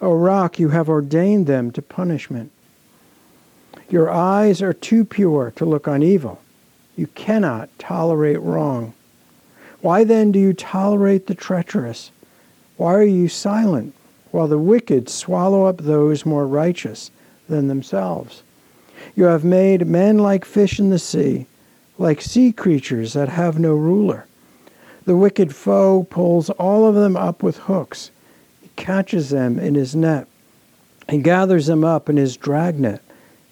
O 0.00 0.14
rock, 0.14 0.58
you 0.58 0.68
have 0.68 0.88
ordained 0.88 1.46
them 1.46 1.70
to 1.72 1.82
punishment. 1.82 2.50
Your 3.90 4.10
eyes 4.10 4.60
are 4.60 4.72
too 4.72 5.04
pure 5.04 5.52
to 5.56 5.64
look 5.64 5.88
on 5.88 6.02
evil. 6.02 6.40
You 6.96 7.06
cannot 7.08 7.70
tolerate 7.78 8.40
wrong. 8.40 8.92
Why 9.80 10.04
then 10.04 10.32
do 10.32 10.38
you 10.38 10.52
tolerate 10.52 11.26
the 11.26 11.34
treacherous? 11.34 12.10
Why 12.76 12.94
are 12.94 13.02
you 13.02 13.28
silent 13.28 13.94
while 14.30 14.48
the 14.48 14.58
wicked 14.58 15.08
swallow 15.08 15.64
up 15.64 15.78
those 15.78 16.26
more 16.26 16.46
righteous 16.46 17.10
than 17.48 17.68
themselves? 17.68 18.42
You 19.14 19.24
have 19.24 19.44
made 19.44 19.86
men 19.86 20.18
like 20.18 20.44
fish 20.44 20.78
in 20.78 20.90
the 20.90 20.98
sea, 20.98 21.46
like 21.98 22.20
sea 22.20 22.52
creatures 22.52 23.14
that 23.14 23.28
have 23.28 23.58
no 23.58 23.74
ruler. 23.74 24.26
The 25.04 25.16
wicked 25.16 25.54
foe 25.54 26.02
pulls 26.04 26.50
all 26.50 26.86
of 26.86 26.94
them 26.94 27.16
up 27.16 27.42
with 27.42 27.56
hooks 27.58 28.10
catches 28.78 29.28
them 29.28 29.58
in 29.58 29.74
his 29.74 29.94
net. 29.94 30.26
He 31.10 31.18
gathers 31.18 31.66
them 31.66 31.84
up 31.84 32.08
in 32.08 32.16
his 32.16 32.36
dragnet, 32.36 33.02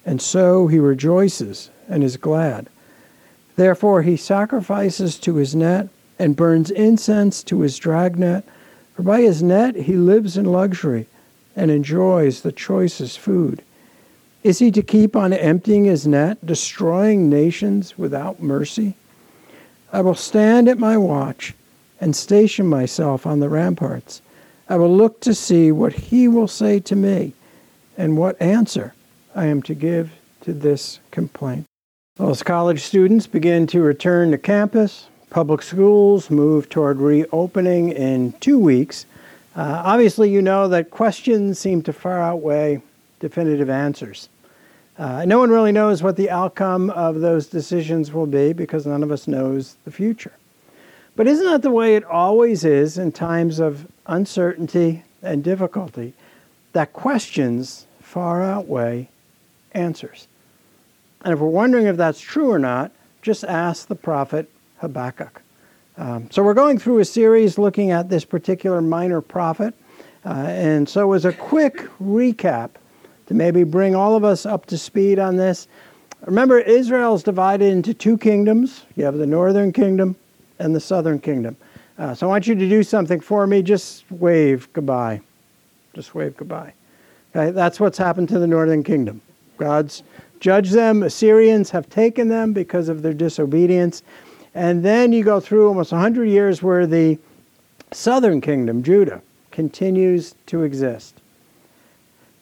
and 0.06 0.22
so 0.22 0.68
he 0.68 0.78
rejoices 0.78 1.70
and 1.88 2.02
is 2.02 2.16
glad. 2.16 2.68
Therefore 3.56 4.02
he 4.02 4.16
sacrifices 4.16 5.18
to 5.18 5.34
his 5.34 5.54
net 5.54 5.88
and 6.18 6.36
burns 6.36 6.70
incense 6.70 7.42
to 7.44 7.60
his 7.60 7.76
dragnet, 7.78 8.44
for 8.94 9.02
by 9.02 9.20
his 9.20 9.42
net 9.42 9.74
he 9.74 9.94
lives 9.94 10.36
in 10.36 10.46
luxury 10.46 11.06
and 11.54 11.70
enjoys 11.70 12.40
the 12.40 12.52
choicest 12.52 13.18
food. 13.18 13.62
Is 14.42 14.60
he 14.60 14.70
to 14.70 14.82
keep 14.82 15.16
on 15.16 15.32
emptying 15.32 15.84
his 15.86 16.06
net, 16.06 16.44
destroying 16.46 17.28
nations 17.28 17.98
without 17.98 18.40
mercy? 18.40 18.94
I 19.92 20.02
will 20.02 20.14
stand 20.14 20.68
at 20.68 20.78
my 20.78 20.96
watch 20.96 21.54
and 22.00 22.14
station 22.14 22.66
myself 22.66 23.26
on 23.26 23.40
the 23.40 23.48
ramparts. 23.48 24.20
I 24.68 24.76
will 24.76 24.94
look 24.94 25.20
to 25.20 25.34
see 25.34 25.70
what 25.70 25.92
he 25.92 26.26
will 26.26 26.48
say 26.48 26.80
to 26.80 26.96
me 26.96 27.34
and 27.96 28.16
what 28.16 28.40
answer 28.42 28.94
I 29.34 29.46
am 29.46 29.62
to 29.62 29.74
give 29.74 30.10
to 30.42 30.52
this 30.52 30.98
complaint. 31.10 31.66
Well, 32.18 32.30
as 32.30 32.42
college 32.42 32.82
students 32.82 33.26
begin 33.26 33.66
to 33.68 33.80
return 33.80 34.30
to 34.30 34.38
campus, 34.38 35.08
public 35.30 35.62
schools 35.62 36.30
move 36.30 36.68
toward 36.68 36.98
reopening 36.98 37.90
in 37.90 38.32
two 38.40 38.58
weeks. 38.58 39.06
Uh, 39.54 39.82
obviously, 39.84 40.30
you 40.30 40.42
know 40.42 40.66
that 40.68 40.90
questions 40.90 41.58
seem 41.58 41.82
to 41.82 41.92
far 41.92 42.20
outweigh 42.20 42.82
definitive 43.20 43.70
answers. 43.70 44.28
Uh, 44.98 45.24
no 45.26 45.38
one 45.38 45.50
really 45.50 45.72
knows 45.72 46.02
what 46.02 46.16
the 46.16 46.30
outcome 46.30 46.90
of 46.90 47.20
those 47.20 47.46
decisions 47.46 48.12
will 48.12 48.26
be 48.26 48.52
because 48.52 48.86
none 48.86 49.02
of 49.02 49.12
us 49.12 49.28
knows 49.28 49.76
the 49.84 49.90
future. 49.90 50.32
But 51.16 51.26
isn't 51.26 51.46
that 51.46 51.62
the 51.62 51.70
way 51.70 51.96
it 51.96 52.04
always 52.04 52.62
is 52.62 52.98
in 52.98 53.10
times 53.10 53.58
of 53.58 53.86
uncertainty 54.06 55.02
and 55.22 55.42
difficulty? 55.42 56.12
That 56.74 56.92
questions 56.92 57.86
far 58.02 58.42
outweigh 58.42 59.08
answers. 59.72 60.28
And 61.24 61.32
if 61.32 61.40
we're 61.40 61.48
wondering 61.48 61.86
if 61.86 61.96
that's 61.96 62.20
true 62.20 62.50
or 62.50 62.58
not, 62.58 62.92
just 63.22 63.44
ask 63.44 63.88
the 63.88 63.94
prophet 63.94 64.50
Habakkuk. 64.78 65.40
Um, 65.96 66.30
so 66.30 66.42
we're 66.42 66.54
going 66.54 66.78
through 66.78 66.98
a 66.98 67.04
series 67.06 67.56
looking 67.56 67.90
at 67.90 68.10
this 68.10 68.26
particular 68.26 68.82
minor 68.82 69.22
prophet. 69.22 69.74
Uh, 70.26 70.44
and 70.48 70.88
so, 70.88 71.12
as 71.12 71.24
a 71.24 71.32
quick 71.32 71.88
recap 72.00 72.70
to 73.26 73.34
maybe 73.34 73.64
bring 73.64 73.94
all 73.94 74.16
of 74.16 74.24
us 74.24 74.44
up 74.44 74.66
to 74.66 74.76
speed 74.76 75.18
on 75.18 75.36
this, 75.36 75.66
remember 76.26 76.58
Israel 76.58 77.14
is 77.14 77.22
divided 77.22 77.72
into 77.72 77.94
two 77.94 78.18
kingdoms. 78.18 78.84
You 78.96 79.04
have 79.04 79.16
the 79.16 79.26
northern 79.26 79.72
kingdom 79.72 80.16
and 80.58 80.74
the 80.74 80.80
southern 80.80 81.18
kingdom. 81.18 81.56
Uh, 81.98 82.14
so 82.14 82.26
I 82.26 82.30
want 82.30 82.46
you 82.46 82.54
to 82.54 82.68
do 82.68 82.82
something 82.82 83.20
for 83.20 83.46
me. 83.46 83.62
Just 83.62 84.10
wave 84.10 84.68
goodbye. 84.72 85.20
Just 85.94 86.14
wave 86.14 86.36
goodbye. 86.36 86.72
Okay, 87.34 87.50
that's 87.50 87.80
what's 87.80 87.98
happened 87.98 88.28
to 88.30 88.38
the 88.38 88.46
northern 88.46 88.82
kingdom. 88.82 89.20
God's 89.56 90.02
judged 90.40 90.72
them. 90.72 91.02
Assyrians 91.02 91.70
have 91.70 91.88
taken 91.88 92.28
them 92.28 92.52
because 92.52 92.88
of 92.88 93.02
their 93.02 93.14
disobedience. 93.14 94.02
And 94.54 94.84
then 94.84 95.12
you 95.12 95.24
go 95.24 95.40
through 95.40 95.68
almost 95.68 95.92
100 95.92 96.26
years 96.26 96.62
where 96.62 96.86
the 96.86 97.18
southern 97.92 98.40
kingdom, 98.40 98.82
Judah, 98.82 99.22
continues 99.50 100.34
to 100.46 100.62
exist. 100.62 101.20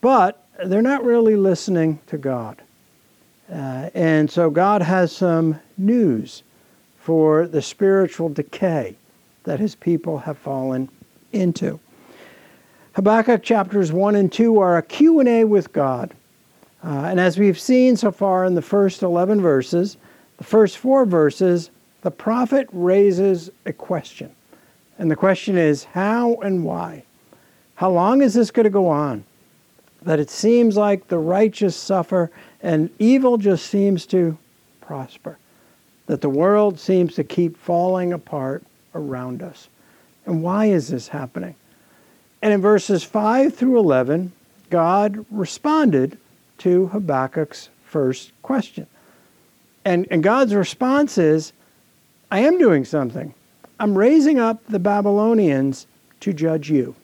But 0.01 0.45
they're 0.65 0.83
not 0.83 1.05
really 1.05 1.37
listening 1.37 2.01
to 2.09 2.19
God. 2.19 2.61
Uh, 3.51 3.91
and 3.95 4.31
so 4.31 4.51
God 4.51 4.83
has 4.83 5.13
some 5.13 5.61
news 5.77 6.43
for 7.05 7.47
the 7.47 7.61
spiritual 7.61 8.31
decay 8.31 8.97
that 9.43 9.61
his 9.61 9.75
people 9.75 10.17
have 10.17 10.39
fallen 10.39 10.89
into. 11.33 11.79
Habakkuk 12.95 13.43
chapters 13.43 13.93
1 13.93 14.15
and 14.15 14.33
2 14.33 14.59
are 14.59 14.79
a 14.79 14.83
Q&A 14.83 15.45
with 15.45 15.71
God. 15.75 16.15
Uh, 16.83 17.05
and 17.05 17.21
as 17.21 17.39
we've 17.39 17.61
seen 17.61 17.95
so 17.95 18.11
far 18.11 18.47
in 18.47 18.55
the 18.55 18.63
first 18.63 19.03
11 19.03 19.43
verses, 19.43 19.99
the 20.39 20.45
first 20.45 20.79
four 20.79 21.05
verses, 21.05 21.69
the 22.01 22.11
prophet 22.11 22.69
raises 22.73 23.51
a 23.67 23.73
question. 23.75 24.35
And 24.99 25.11
the 25.11 25.17
question 25.17 25.59
is 25.59 25.85
how 25.85 26.37
and 26.37 26.65
why? 26.65 27.05
How 27.75 27.91
long 27.91 28.23
is 28.23 28.33
this 28.33 28.51
going 28.51 28.65
to 28.65 28.71
go 28.71 28.89
on? 28.89 29.25
That 30.01 30.21
it 30.21 30.31
seems 30.31 30.75
like 30.75 31.09
the 31.09 31.19
righteous 31.19 31.77
suffer 31.77 32.31
and 32.63 32.89
evil 32.99 33.37
just 33.37 33.67
seems 33.67 34.07
to 34.07 34.39
prosper 34.81 35.37
that 36.07 36.21
the 36.21 36.29
world 36.29 36.79
seems 36.79 37.15
to 37.15 37.25
keep 37.25 37.57
falling 37.57 38.13
apart 38.13 38.63
around 38.95 39.43
us. 39.43 39.69
And 40.27 40.43
why 40.43 40.67
is 40.67 40.89
this 40.89 41.09
happening? 41.09 41.55
And 42.43 42.53
in 42.53 42.61
verses 42.61 43.03
5 43.03 43.55
through 43.55 43.79
11, 43.79 44.33
God 44.71 45.25
responded 45.31 46.19
to 46.59 46.89
Habakkuk's 46.89 47.69
first 47.87 48.33
question. 48.43 48.87
And, 49.85 50.07
and 50.11 50.23
God's 50.23 50.55
response 50.55 51.19
is 51.19 51.53
I 52.31 52.41
am 52.41 52.59
doing 52.59 52.85
something. 52.85 53.35
I'm 53.79 53.97
raising 53.97 54.39
up 54.39 54.65
the 54.67 54.79
Babylonians 54.79 55.87
to 56.21 56.33
judge 56.33 56.71
you. 56.71 56.95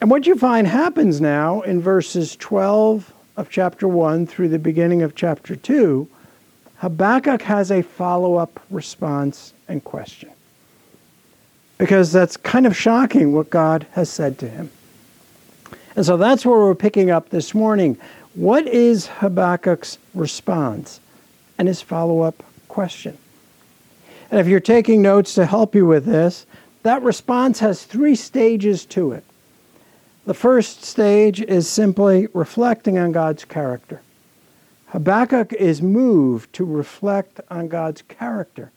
And 0.00 0.10
what 0.10 0.26
you 0.26 0.36
find 0.36 0.66
happens 0.66 1.20
now 1.20 1.60
in 1.62 1.80
verses 1.80 2.36
12 2.36 3.12
of 3.36 3.50
chapter 3.50 3.88
1 3.88 4.26
through 4.26 4.48
the 4.48 4.58
beginning 4.58 5.02
of 5.02 5.14
chapter 5.14 5.56
2 5.56 6.08
Habakkuk 6.78 7.42
has 7.42 7.70
a 7.70 7.82
follow 7.82 8.36
up 8.36 8.60
response 8.70 9.52
and 9.68 9.82
question. 9.82 10.30
Because 11.76 12.12
that's 12.12 12.36
kind 12.36 12.66
of 12.66 12.76
shocking 12.76 13.32
what 13.32 13.50
God 13.50 13.86
has 13.92 14.10
said 14.10 14.38
to 14.38 14.48
him. 14.48 14.70
And 15.96 16.06
so 16.06 16.16
that's 16.16 16.46
where 16.46 16.58
we're 16.58 16.74
picking 16.74 17.10
up 17.10 17.30
this 17.30 17.54
morning. 17.54 17.98
What 18.34 18.66
is 18.68 19.06
Habakkuk's 19.06 19.98
response 20.14 21.00
and 21.58 21.66
his 21.66 21.82
follow 21.82 22.20
up 22.20 22.44
question? 22.68 23.18
And 24.30 24.38
if 24.40 24.46
you're 24.46 24.60
taking 24.60 25.02
notes 25.02 25.34
to 25.34 25.46
help 25.46 25.74
you 25.74 25.86
with 25.86 26.04
this, 26.04 26.46
that 26.84 27.02
response 27.02 27.58
has 27.58 27.82
three 27.82 28.14
stages 28.14 28.84
to 28.86 29.12
it. 29.12 29.24
The 30.26 30.34
first 30.34 30.84
stage 30.84 31.40
is 31.40 31.68
simply 31.68 32.28
reflecting 32.34 32.98
on 32.98 33.12
God's 33.12 33.44
character. 33.44 34.02
Habakkuk 34.88 35.52
is 35.52 35.82
moved 35.82 36.52
to 36.54 36.64
reflect 36.64 37.40
on 37.50 37.68
God's 37.68 38.02
character 38.02 38.70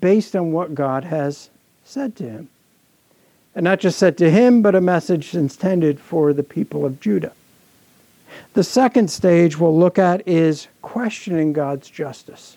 based 0.00 0.34
on 0.34 0.52
what 0.52 0.74
God 0.74 1.04
has 1.04 1.50
said 1.84 2.16
to 2.16 2.24
him. 2.28 2.48
And 3.54 3.64
not 3.64 3.80
just 3.80 3.98
said 3.98 4.16
to 4.18 4.30
him, 4.30 4.62
but 4.62 4.74
a 4.74 4.80
message 4.80 5.34
intended 5.34 6.00
for 6.00 6.32
the 6.32 6.42
people 6.42 6.86
of 6.86 7.00
Judah. 7.00 7.32
The 8.54 8.64
second 8.64 9.10
stage 9.10 9.58
we'll 9.58 9.76
look 9.76 9.98
at 9.98 10.26
is 10.26 10.68
questioning 10.80 11.52
God's 11.52 11.90
justice. 11.90 12.56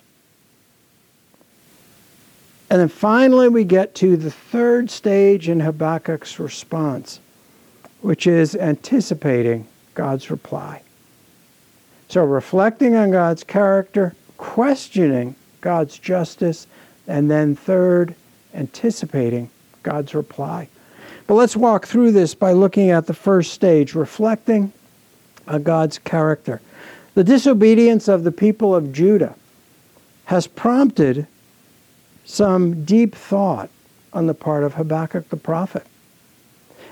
And 2.70 2.80
then 2.80 2.88
finally, 2.88 3.48
we 3.48 3.64
get 3.64 3.94
to 3.96 4.16
the 4.16 4.30
third 4.30 4.90
stage 4.90 5.48
in 5.48 5.60
Habakkuk's 5.60 6.38
response, 6.38 7.20
which 8.00 8.26
is 8.26 8.54
anticipating 8.56 9.66
God's 9.94 10.30
reply. 10.30 10.82
So, 12.12 12.22
reflecting 12.24 12.94
on 12.94 13.10
God's 13.10 13.42
character, 13.42 14.14
questioning 14.36 15.34
God's 15.62 15.98
justice, 15.98 16.66
and 17.08 17.30
then 17.30 17.56
third, 17.56 18.14
anticipating 18.52 19.48
God's 19.82 20.14
reply. 20.14 20.68
But 21.26 21.36
let's 21.36 21.56
walk 21.56 21.86
through 21.86 22.12
this 22.12 22.34
by 22.34 22.52
looking 22.52 22.90
at 22.90 23.06
the 23.06 23.14
first 23.14 23.54
stage 23.54 23.94
reflecting 23.94 24.74
on 25.48 25.62
God's 25.62 25.96
character. 25.96 26.60
The 27.14 27.24
disobedience 27.24 28.08
of 28.08 28.24
the 28.24 28.30
people 28.30 28.74
of 28.74 28.92
Judah 28.92 29.34
has 30.26 30.46
prompted 30.46 31.26
some 32.26 32.84
deep 32.84 33.14
thought 33.14 33.70
on 34.12 34.26
the 34.26 34.34
part 34.34 34.64
of 34.64 34.74
Habakkuk 34.74 35.30
the 35.30 35.38
prophet. 35.38 35.86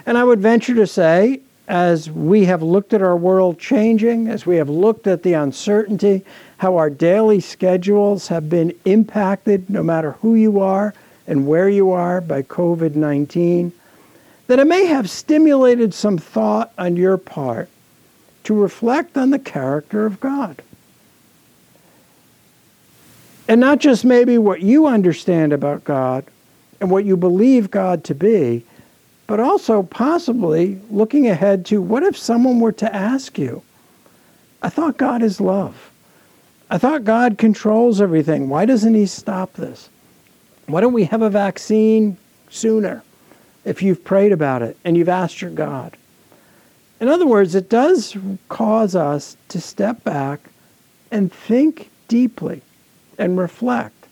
And 0.07 0.17
I 0.17 0.25
would 0.25 0.41
venture 0.41 0.77
to 0.77 0.87
say, 0.87 1.41
as 1.71 2.11
we 2.11 2.47
have 2.47 2.65
looked 2.65 2.93
at 2.93 3.01
our 3.01 3.17
world 3.17 3.57
changing, 3.57 4.27
as 4.27 4.45
we 4.45 4.57
have 4.57 4.69
looked 4.69 5.07
at 5.07 5.23
the 5.23 5.35
uncertainty, 5.35 6.25
how 6.57 6.77
our 6.77 6.91
daily 6.91 7.39
schedules 7.39 8.27
have 8.27 8.51
been 8.51 8.75
impacted, 8.85 9.71
no 9.71 9.81
matter 9.81 10.13
who 10.21 10.35
you 10.35 10.59
are 10.59 10.93
and 11.29 11.47
where 11.47 11.69
you 11.69 11.93
are, 11.93 12.21
by 12.21 12.43
COVID 12.43 12.97
19, 12.97 13.73
that 14.49 14.59
it 14.59 14.67
may 14.67 14.87
have 14.87 15.09
stimulated 15.09 15.95
some 15.95 16.19
thought 16.19 16.73
on 16.77 16.97
your 16.97 17.17
part 17.17 17.69
to 18.43 18.53
reflect 18.53 19.17
on 19.17 19.31
the 19.31 19.39
character 19.39 20.07
of 20.07 20.19
God. 20.19 20.61
And 23.47 23.61
not 23.61 23.79
just 23.79 24.05
maybe 24.05 24.39
what 24.39 24.61
you 24.61 24.89
understand 24.89 25.53
about 25.53 25.85
God 25.85 26.25
and 26.81 26.91
what 26.91 27.05
you 27.05 27.17
believe 27.17 27.71
God 27.71 28.03
to 28.05 28.15
be, 28.15 28.65
but 29.31 29.38
also 29.38 29.85
possibly 29.85 30.81
looking 30.91 31.29
ahead 31.29 31.65
to 31.65 31.81
what 31.81 32.03
if 32.03 32.19
someone 32.19 32.59
were 32.59 32.73
to 32.73 32.93
ask 32.93 33.38
you, 33.38 33.62
I 34.61 34.69
thought 34.69 34.97
God 34.97 35.23
is 35.23 35.41
love. 35.41 35.93
I 36.69 36.79
thought 36.79 37.05
God 37.05 37.38
controls 37.38 38.00
everything. 38.00 38.49
Why 38.49 38.67
doesn't 38.67 38.94
He 38.94 39.06
stop 39.06 39.53
this? 39.53 39.88
Why 40.67 40.81
don't 40.81 40.93
we 40.93 41.05
have 41.05 41.23
a 41.23 41.31
vaccine 41.31 42.17
sooner 42.49 43.05
if 43.65 43.85
you've 43.85 44.03
prayed 44.03 44.32
about 44.32 44.62
it 44.62 44.77
and 44.85 44.97
you've 44.97 45.09
asked 45.09 45.41
your 45.41 45.53
God? 45.53 45.97
In 46.99 47.06
other 47.06 47.25
words, 47.25 47.55
it 47.55 47.69
does 47.69 48.17
cause 48.49 48.97
us 48.97 49.37
to 49.50 49.61
step 49.61 50.03
back 50.03 50.41
and 51.12 51.33
think 51.33 51.88
deeply 52.09 52.62
and 53.17 53.38
reflect 53.38 54.09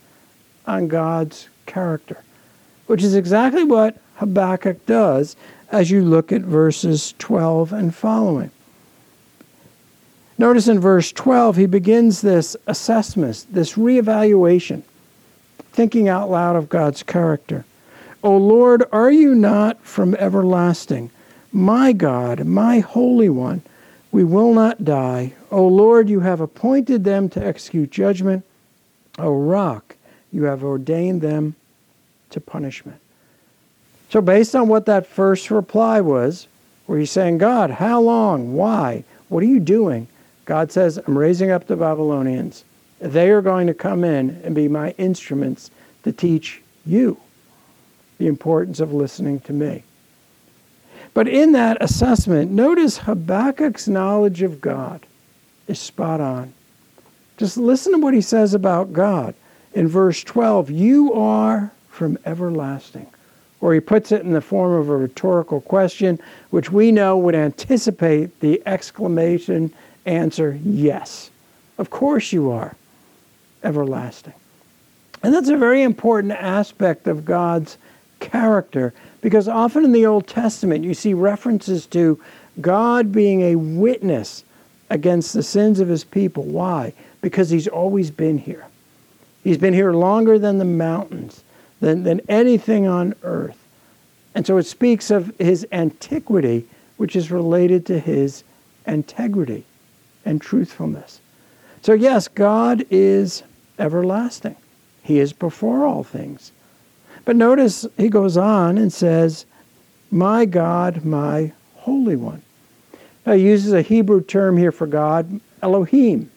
on 0.64 0.86
God's 0.86 1.48
character, 1.66 2.22
which 2.86 3.02
is 3.02 3.16
exactly 3.16 3.64
what 3.64 4.00
Habakkuk 4.18 4.84
does 4.86 5.36
as 5.70 5.90
you 5.90 6.02
look 6.04 6.32
at 6.32 6.42
verses 6.42 7.14
12 7.18 7.72
and 7.72 7.94
following. 7.94 8.50
Notice 10.36 10.68
in 10.68 10.78
verse 10.78 11.10
12, 11.12 11.56
he 11.56 11.66
begins 11.66 12.20
this 12.20 12.56
assessment, 12.66 13.46
this 13.50 13.74
reevaluation, 13.74 14.82
thinking 15.72 16.08
out 16.08 16.30
loud 16.30 16.56
of 16.56 16.68
God's 16.68 17.02
character. 17.02 17.64
O 18.22 18.36
Lord, 18.36 18.84
are 18.92 19.10
you 19.10 19.34
not 19.34 19.80
from 19.84 20.14
everlasting? 20.16 21.10
My 21.52 21.92
God, 21.92 22.44
my 22.44 22.80
Holy 22.80 23.28
One, 23.28 23.62
we 24.10 24.24
will 24.24 24.52
not 24.54 24.84
die. 24.84 25.32
O 25.50 25.66
Lord, 25.66 26.08
you 26.08 26.20
have 26.20 26.40
appointed 26.40 27.04
them 27.04 27.28
to 27.30 27.44
execute 27.44 27.90
judgment. 27.90 28.44
O 29.18 29.32
Rock, 29.32 29.96
you 30.32 30.44
have 30.44 30.64
ordained 30.64 31.20
them 31.20 31.54
to 32.30 32.40
punishment. 32.40 33.00
So, 34.10 34.20
based 34.22 34.56
on 34.56 34.68
what 34.68 34.86
that 34.86 35.06
first 35.06 35.50
reply 35.50 36.00
was, 36.00 36.46
where 36.86 36.98
he's 36.98 37.10
saying, 37.10 37.38
God, 37.38 37.70
how 37.70 38.00
long? 38.00 38.54
Why? 38.54 39.04
What 39.28 39.42
are 39.42 39.46
you 39.46 39.60
doing? 39.60 40.08
God 40.46 40.72
says, 40.72 40.98
I'm 41.06 41.18
raising 41.18 41.50
up 41.50 41.66
the 41.66 41.76
Babylonians. 41.76 42.64
They 43.00 43.28
are 43.30 43.42
going 43.42 43.66
to 43.66 43.74
come 43.74 44.04
in 44.04 44.40
and 44.42 44.54
be 44.54 44.66
my 44.66 44.92
instruments 44.92 45.70
to 46.04 46.12
teach 46.12 46.62
you 46.86 47.18
the 48.16 48.26
importance 48.26 48.80
of 48.80 48.94
listening 48.94 49.40
to 49.40 49.52
me. 49.52 49.84
But 51.12 51.28
in 51.28 51.52
that 51.52 51.76
assessment, 51.82 52.50
notice 52.50 52.98
Habakkuk's 52.98 53.88
knowledge 53.88 54.40
of 54.40 54.60
God 54.60 55.04
is 55.66 55.78
spot 55.78 56.20
on. 56.20 56.54
Just 57.36 57.58
listen 57.58 57.92
to 57.92 57.98
what 57.98 58.14
he 58.14 58.22
says 58.22 58.54
about 58.54 58.94
God. 58.94 59.34
In 59.74 59.86
verse 59.86 60.24
12, 60.24 60.70
you 60.70 61.12
are 61.12 61.72
from 61.90 62.18
everlasting 62.24 63.06
or 63.60 63.74
he 63.74 63.80
puts 63.80 64.12
it 64.12 64.22
in 64.22 64.32
the 64.32 64.40
form 64.40 64.72
of 64.72 64.88
a 64.88 64.96
rhetorical 64.96 65.60
question, 65.60 66.20
which 66.50 66.70
we 66.70 66.92
know 66.92 67.16
would 67.18 67.34
anticipate 67.34 68.38
the 68.40 68.62
exclamation 68.66 69.72
answer, 70.06 70.58
yes. 70.64 71.30
Of 71.76 71.90
course 71.90 72.32
you 72.32 72.50
are 72.50 72.76
everlasting. 73.62 74.34
And 75.22 75.34
that's 75.34 75.48
a 75.48 75.56
very 75.56 75.82
important 75.82 76.32
aspect 76.32 77.08
of 77.08 77.24
God's 77.24 77.76
character 78.20 78.94
because 79.20 79.48
often 79.48 79.84
in 79.84 79.92
the 79.92 80.06
Old 80.06 80.26
Testament 80.26 80.84
you 80.84 80.94
see 80.94 81.14
references 81.14 81.86
to 81.86 82.20
God 82.60 83.12
being 83.12 83.42
a 83.42 83.56
witness 83.56 84.44
against 84.90 85.32
the 85.32 85.42
sins 85.42 85.80
of 85.80 85.88
his 85.88 86.04
people. 86.04 86.44
Why? 86.44 86.94
Because 87.20 87.50
he's 87.50 87.68
always 87.68 88.10
been 88.10 88.38
here. 88.38 88.66
He's 89.42 89.58
been 89.58 89.74
here 89.74 89.92
longer 89.92 90.38
than 90.38 90.58
the 90.58 90.64
mountains 90.64 91.42
than, 91.80 92.02
than 92.02 92.20
anything 92.28 92.86
on 92.86 93.14
earth. 93.22 93.56
And 94.34 94.46
so 94.46 94.56
it 94.58 94.64
speaks 94.64 95.10
of 95.10 95.32
his 95.38 95.66
antiquity, 95.72 96.66
which 96.96 97.16
is 97.16 97.30
related 97.30 97.86
to 97.86 97.98
his 97.98 98.44
integrity 98.86 99.64
and 100.24 100.40
truthfulness. 100.40 101.20
So, 101.82 101.92
yes, 101.92 102.28
God 102.28 102.84
is 102.90 103.42
everlasting, 103.78 104.56
He 105.02 105.20
is 105.20 105.32
before 105.32 105.86
all 105.86 106.02
things. 106.02 106.52
But 107.24 107.36
notice 107.36 107.86
he 107.96 108.08
goes 108.08 108.36
on 108.36 108.78
and 108.78 108.92
says, 108.92 109.44
My 110.10 110.44
God, 110.44 111.04
my 111.04 111.52
Holy 111.76 112.16
One. 112.16 112.42
Now, 113.26 113.34
he 113.34 113.44
uses 113.44 113.72
a 113.72 113.82
Hebrew 113.82 114.22
term 114.22 114.56
here 114.56 114.72
for 114.72 114.86
God, 114.86 115.40
Elohim, 115.62 116.30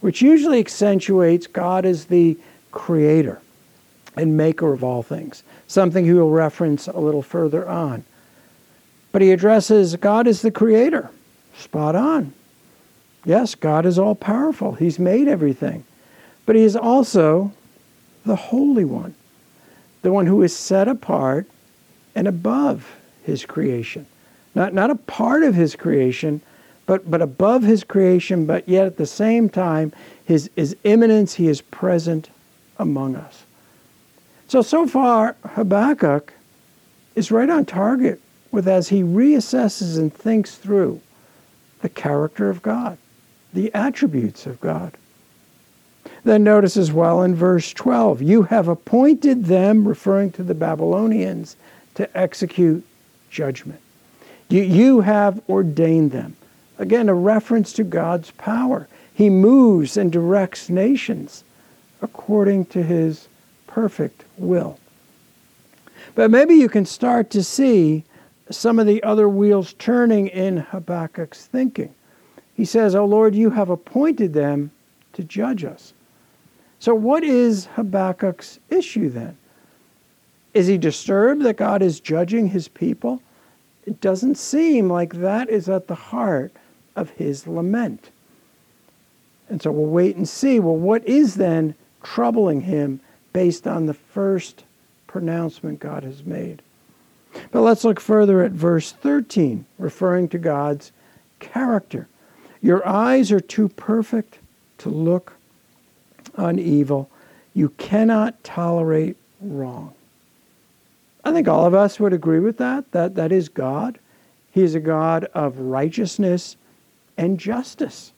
which 0.00 0.22
usually 0.22 0.60
accentuates 0.60 1.46
God 1.46 1.84
as 1.84 2.06
the 2.06 2.38
creator 2.70 3.40
and 4.16 4.36
maker 4.36 4.72
of 4.72 4.82
all 4.82 5.02
things, 5.02 5.42
something 5.66 6.04
he 6.04 6.12
will 6.12 6.30
reference 6.30 6.88
a 6.88 6.98
little 6.98 7.22
further 7.22 7.68
on. 7.68 8.04
But 9.12 9.22
he 9.22 9.32
addresses 9.32 9.96
God 9.96 10.26
as 10.26 10.42
the 10.42 10.50
creator. 10.50 11.10
Spot 11.58 11.94
on. 11.94 12.32
Yes, 13.24 13.54
God 13.54 13.86
is 13.86 13.98
all 13.98 14.14
powerful, 14.14 14.72
he's 14.72 14.98
made 14.98 15.28
everything. 15.28 15.84
But 16.44 16.56
he 16.56 16.62
is 16.62 16.76
also 16.76 17.52
the 18.24 18.36
Holy 18.36 18.84
One, 18.84 19.14
the 20.02 20.12
one 20.12 20.26
who 20.26 20.42
is 20.42 20.54
set 20.54 20.86
apart 20.86 21.48
and 22.14 22.28
above 22.28 22.96
his 23.24 23.44
creation. 23.44 24.06
Not, 24.54 24.72
not 24.72 24.90
a 24.90 24.94
part 24.94 25.42
of 25.42 25.54
his 25.54 25.74
creation, 25.76 26.40
but, 26.86 27.10
but 27.10 27.20
above 27.20 27.64
his 27.64 27.82
creation, 27.82 28.46
but 28.46 28.68
yet 28.68 28.86
at 28.86 28.96
the 28.96 29.06
same 29.06 29.48
time, 29.48 29.92
his, 30.24 30.48
his 30.54 30.76
immanence, 30.84 31.34
he 31.34 31.48
is 31.48 31.60
present 31.60 32.30
among 32.78 33.16
us. 33.16 33.45
So, 34.48 34.62
so 34.62 34.86
far, 34.86 35.36
Habakkuk 35.44 36.32
is 37.14 37.30
right 37.30 37.50
on 37.50 37.64
target 37.64 38.20
with 38.52 38.68
as 38.68 38.88
he 38.88 39.02
reassesses 39.02 39.98
and 39.98 40.14
thinks 40.14 40.54
through 40.54 41.00
the 41.80 41.88
character 41.88 42.48
of 42.48 42.62
God, 42.62 42.96
the 43.52 43.74
attributes 43.74 44.46
of 44.46 44.60
God. 44.60 44.96
Then 46.22 46.44
notice 46.44 46.76
as 46.76 46.92
well 46.92 47.22
in 47.22 47.34
verse 47.34 47.72
12, 47.72 48.22
you 48.22 48.44
have 48.44 48.68
appointed 48.68 49.46
them, 49.46 49.86
referring 49.86 50.30
to 50.32 50.42
the 50.42 50.54
Babylonians, 50.54 51.56
to 51.94 52.16
execute 52.16 52.84
judgment. 53.30 53.80
You, 54.48 54.62
you 54.62 55.00
have 55.00 55.40
ordained 55.48 56.12
them. 56.12 56.36
Again, 56.78 57.08
a 57.08 57.14
reference 57.14 57.72
to 57.74 57.84
God's 57.84 58.30
power. 58.32 58.86
He 59.12 59.30
moves 59.30 59.96
and 59.96 60.12
directs 60.12 60.68
nations 60.68 61.42
according 62.02 62.66
to 62.66 62.82
his 62.82 63.28
perfect 63.76 64.24
will. 64.38 64.78
But 66.14 66.30
maybe 66.30 66.54
you 66.54 66.66
can 66.66 66.86
start 66.86 67.28
to 67.28 67.44
see 67.44 68.04
some 68.48 68.78
of 68.78 68.86
the 68.86 69.02
other 69.02 69.28
wheels 69.28 69.74
turning 69.74 70.28
in 70.28 70.56
Habakkuk's 70.56 71.44
thinking. 71.44 71.94
He 72.54 72.64
says, 72.64 72.94
Oh 72.94 73.04
Lord, 73.04 73.34
you 73.34 73.50
have 73.50 73.68
appointed 73.68 74.32
them 74.32 74.70
to 75.12 75.22
judge 75.22 75.62
us. 75.62 75.92
So, 76.78 76.94
what 76.94 77.22
is 77.22 77.66
Habakkuk's 77.76 78.60
issue 78.70 79.10
then? 79.10 79.36
Is 80.54 80.68
he 80.68 80.78
disturbed 80.78 81.42
that 81.42 81.58
God 81.58 81.82
is 81.82 82.00
judging 82.00 82.48
his 82.48 82.68
people? 82.68 83.20
It 83.84 84.00
doesn't 84.00 84.36
seem 84.36 84.88
like 84.88 85.12
that 85.16 85.50
is 85.50 85.68
at 85.68 85.86
the 85.86 85.94
heart 85.94 86.50
of 86.96 87.10
his 87.10 87.46
lament. 87.46 88.08
And 89.50 89.60
so 89.60 89.70
we'll 89.70 89.90
wait 89.90 90.16
and 90.16 90.26
see. 90.26 90.60
Well, 90.60 90.76
what 90.76 91.06
is 91.06 91.34
then 91.34 91.74
troubling 92.02 92.62
him 92.62 93.00
based 93.36 93.66
on 93.66 93.84
the 93.84 93.92
first 93.92 94.64
pronouncement 95.06 95.78
God 95.78 96.04
has 96.04 96.24
made. 96.24 96.62
But 97.50 97.60
let's 97.60 97.84
look 97.84 98.00
further 98.00 98.40
at 98.40 98.50
verse 98.50 98.92
13, 98.92 99.66
referring 99.76 100.30
to 100.30 100.38
God's 100.38 100.90
character. 101.38 102.08
Your 102.62 102.88
eyes 102.88 103.30
are 103.30 103.40
too 103.40 103.68
perfect 103.68 104.38
to 104.78 104.88
look 104.88 105.34
on 106.38 106.58
evil. 106.58 107.10
You 107.52 107.68
cannot 107.76 108.42
tolerate 108.42 109.18
wrong. 109.42 109.92
I 111.22 111.30
think 111.30 111.46
all 111.46 111.66
of 111.66 111.74
us 111.74 112.00
would 112.00 112.14
agree 112.14 112.40
with 112.40 112.56
that. 112.56 112.90
That 112.92 113.16
that 113.16 113.32
is 113.32 113.50
God. 113.50 113.98
He 114.50 114.62
is 114.62 114.74
a 114.74 114.80
God 114.80 115.24
of 115.34 115.58
righteousness 115.58 116.56
and 117.18 117.38
justice. 117.38 118.14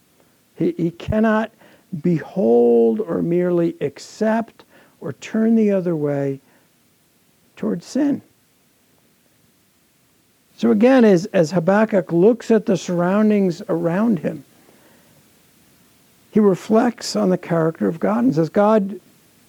He, 0.55 0.71
he 0.77 0.91
cannot 0.91 1.51
behold 2.01 3.01
or 3.01 3.21
merely 3.21 3.75
accept 3.81 4.63
or 5.01 5.13
turn 5.13 5.55
the 5.55 5.71
other 5.71 5.95
way 5.95 6.39
towards 7.55 7.85
sin. 7.85 8.21
So 10.57 10.71
again, 10.71 11.05
as, 11.05 11.25
as 11.27 11.51
Habakkuk 11.51 12.11
looks 12.11 12.51
at 12.51 12.65
the 12.65 12.75
surroundings 12.75 13.61
around 13.69 14.19
him, 14.19 14.43
he 16.31 16.39
reflects 16.39 17.15
on 17.15 17.29
the 17.29 17.37
character 17.37 17.87
of 17.87 17.99
God 17.99 18.25
and 18.25 18.35
says, 18.35 18.49
God, 18.49 18.89
th- 18.89 19.01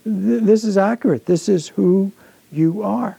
this 0.05 0.65
is 0.65 0.79
accurate. 0.79 1.27
This 1.27 1.49
is 1.49 1.69
who 1.69 2.13
you 2.53 2.83
are. 2.83 3.19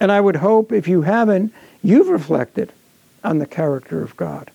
And 0.00 0.12
I 0.12 0.20
would 0.20 0.36
hope 0.36 0.72
if 0.72 0.86
you 0.86 1.02
haven't, 1.02 1.52
you've 1.82 2.08
reflected 2.08 2.72
on 3.24 3.38
the 3.38 3.46
character 3.46 4.02
of 4.02 4.16
God. 4.16 4.50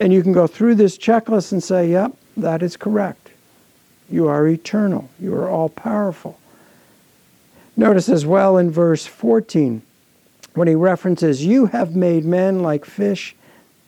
And 0.00 0.12
you 0.12 0.22
can 0.22 0.32
go 0.32 0.46
through 0.46 0.76
this 0.76 0.98
checklist 0.98 1.52
and 1.52 1.62
say, 1.62 1.90
yep, 1.90 2.12
that 2.36 2.62
is 2.62 2.76
correct. 2.76 3.27
You 4.10 4.28
are 4.28 4.46
eternal. 4.46 5.10
You 5.20 5.34
are 5.34 5.48
all 5.48 5.68
powerful. 5.68 6.38
Notice 7.76 8.08
as 8.08 8.26
well 8.26 8.56
in 8.56 8.70
verse 8.70 9.06
14 9.06 9.82
when 10.54 10.68
he 10.68 10.74
references, 10.74 11.44
You 11.44 11.66
have 11.66 11.94
made 11.94 12.24
men 12.24 12.62
like 12.62 12.84
fish 12.84 13.36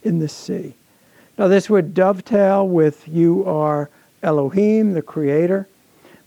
in 0.02 0.18
the 0.18 0.28
sea. 0.28 0.74
Now, 1.36 1.48
this 1.48 1.70
would 1.70 1.94
dovetail 1.94 2.68
with 2.68 3.08
you 3.08 3.44
are 3.46 3.88
Elohim, 4.22 4.92
the 4.92 5.02
creator. 5.02 5.66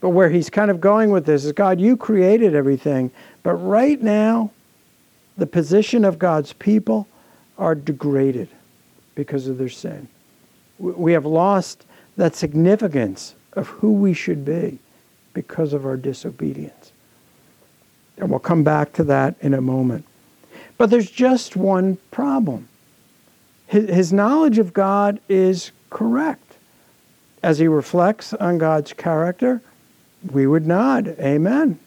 But 0.02 0.10
where 0.10 0.30
he's 0.30 0.50
kind 0.50 0.70
of 0.70 0.82
going 0.82 1.12
with 1.12 1.26
this 1.26 1.46
is 1.46 1.54
God, 1.54 1.80
you 1.80 1.96
created 1.96 2.56
everything. 2.56 3.12
But 3.42 3.54
right 3.54 4.02
now, 4.02 4.52
the 5.38 5.48
position 5.48 6.04
of 6.04 6.20
God's 6.20 6.52
people 6.54 7.08
are 7.58 7.76
degraded 7.76 8.50
because 9.16 9.48
of 9.48 9.58
their 9.58 9.70
sin. 9.70 10.08
We 10.80 11.14
have 11.14 11.26
lost 11.26 11.86
that 12.18 12.36
significance 12.36 13.36
of 13.54 13.68
who 13.68 13.94
we 13.94 14.14
should 14.14 14.44
be 14.46 14.80
because 15.34 15.74
of 15.74 15.86
our 15.86 15.98
disobedience. 15.98 16.92
And 18.18 18.30
we'll 18.30 18.40
come 18.40 18.64
back 18.64 18.94
to 18.94 19.04
that 19.06 19.36
in 19.42 19.54
a 19.54 19.62
moment. 19.62 20.06
But 20.78 20.90
there's 20.90 21.10
just 21.10 21.56
one 21.56 21.98
problem. 22.12 22.68
His, 23.68 24.14
knowledge 24.14 24.60
of 24.60 24.74
God 24.74 25.20
is 25.28 25.72
correct. 25.90 26.58
As 27.42 27.58
he 27.58 27.68
reflects 27.68 28.34
on 28.34 28.58
God's 28.58 28.94
character, 28.94 29.62
we 30.32 30.46
would 30.46 30.68
nod, 30.68 31.16
Amen. 31.20 31.80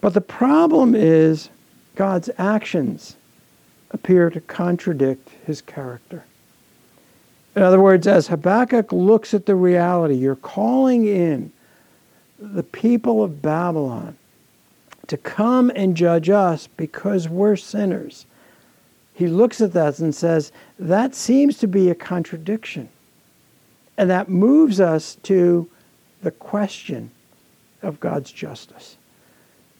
But 0.00 0.14
the 0.14 0.20
problem 0.20 0.94
is 0.94 1.50
God's 1.94 2.28
actions 2.36 3.16
appear 3.92 4.28
to 4.30 4.40
contradict 4.40 5.28
his 5.46 5.60
character. 5.60 6.24
In 7.54 7.62
other 7.62 7.80
words, 7.80 8.06
as 8.06 8.28
Habakkuk 8.28 8.92
looks 8.92 9.34
at 9.34 9.46
the 9.46 9.54
reality, 9.54 10.14
you're 10.14 10.36
calling 10.36 11.06
in 11.06 11.52
the 12.38 12.62
people 12.62 13.22
of 13.22 13.42
Babylon 13.42 14.16
to 15.06 15.16
come 15.16 15.70
and 15.74 15.96
judge 15.96 16.30
us 16.30 16.66
because 16.76 17.28
we're 17.28 17.56
sinners. 17.56 18.24
He 19.14 19.26
looks 19.26 19.60
at 19.60 19.74
that 19.74 19.98
and 19.98 20.14
says, 20.14 20.50
that 20.78 21.14
seems 21.14 21.58
to 21.58 21.66
be 21.66 21.90
a 21.90 21.94
contradiction. 21.94 22.88
And 23.98 24.08
that 24.08 24.30
moves 24.30 24.80
us 24.80 25.16
to 25.24 25.68
the 26.22 26.30
question 26.30 27.10
of 27.82 28.00
God's 28.00 28.32
justice. 28.32 28.96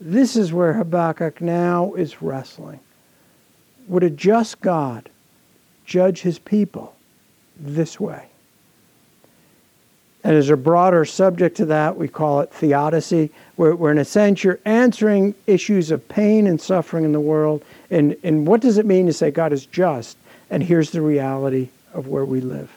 This 0.00 0.36
is 0.36 0.52
where 0.52 0.74
Habakkuk 0.74 1.40
now 1.40 1.94
is 1.94 2.20
wrestling. 2.20 2.80
Would 3.88 4.02
a 4.02 4.10
just 4.10 4.60
God 4.60 5.08
judge 5.86 6.20
his 6.20 6.38
people 6.38 6.94
this 7.58 7.98
way? 7.98 8.26
And 10.24 10.36
as 10.36 10.50
a 10.50 10.56
broader 10.56 11.04
subject 11.04 11.56
to 11.56 11.66
that, 11.66 11.96
we 11.96 12.06
call 12.06 12.40
it 12.40 12.52
theodicy, 12.52 13.30
where, 13.56 13.74
where 13.74 13.90
in 13.90 13.98
a 13.98 14.04
sense 14.04 14.44
you're 14.44 14.60
answering 14.64 15.34
issues 15.46 15.90
of 15.90 16.06
pain 16.08 16.46
and 16.46 16.60
suffering 16.60 17.04
in 17.04 17.12
the 17.12 17.20
world. 17.20 17.64
And, 17.90 18.16
and 18.22 18.46
what 18.46 18.60
does 18.60 18.78
it 18.78 18.86
mean 18.86 19.06
to 19.06 19.12
say 19.12 19.30
God 19.32 19.52
is 19.52 19.66
just? 19.66 20.16
And 20.48 20.62
here's 20.62 20.90
the 20.90 21.00
reality 21.00 21.68
of 21.92 22.06
where 22.06 22.24
we 22.24 22.40
live. 22.40 22.70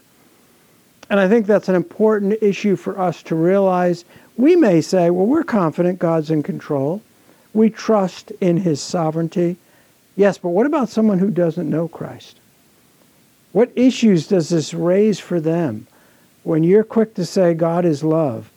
And 1.10 1.20
I 1.20 1.27
think 1.27 1.46
that's 1.46 1.70
an 1.70 1.75
important 1.75 2.41
issue 2.41 2.75
for 2.75 3.00
us 3.00 3.22
to 3.24 3.36
realize. 3.36 4.05
We 4.38 4.55
may 4.55 4.82
say, 4.82 5.12
well, 5.12 5.27
we're 5.27 5.44
confident 5.44 6.00
God's 6.00 6.32
in 6.32 6.41
control. 6.41 7.03
We 7.53 7.70
trust 7.70 8.32
in 8.41 8.58
his 8.58 8.82
sovereignty. 8.82 9.58
Yes, 10.15 10.39
but 10.39 10.50
what 10.50 10.65
about 10.65 10.89
someone 10.89 11.20
who 11.20 11.29
doesn't 11.29 11.70
know 11.70 11.88
Christ? 11.88 12.39
What 13.55 13.71
issues 13.75 14.27
does 14.27 14.50
this 14.50 14.74
raise 14.74 15.19
for 15.19 15.39
them? 15.39 15.88
when 16.45 16.63
you're 16.63 16.83
quick 16.83 17.15
to 17.15 17.25
say 17.25 17.55
God 17.55 17.85
is 17.85 18.03
love, 18.03 18.51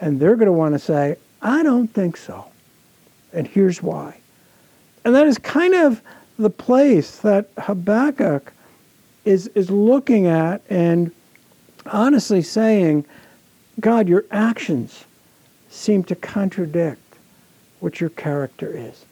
and 0.00 0.18
they're 0.18 0.34
going 0.34 0.46
to 0.46 0.52
want 0.52 0.74
to 0.74 0.78
say, 0.78 1.16
I 1.40 1.62
don't 1.62 1.86
think 1.86 2.16
so. 2.16 2.46
And 3.32 3.46
here's 3.46 3.80
why. 3.80 4.18
And 5.04 5.14
that 5.14 5.26
is 5.28 5.38
kind 5.38 5.72
of 5.72 6.02
the 6.36 6.50
place 6.50 7.18
that 7.18 7.48
Habakkuk 7.56 8.52
is, 9.24 9.46
is 9.48 9.70
looking 9.70 10.26
at 10.26 10.62
and 10.68 11.12
honestly 11.86 12.42
saying, 12.42 13.04
God, 13.78 14.08
your 14.08 14.24
actions 14.32 15.04
seem 15.70 16.02
to 16.04 16.16
contradict 16.16 17.00
what 17.78 18.00
your 18.00 18.10
character 18.10 18.68
is. 18.76 19.04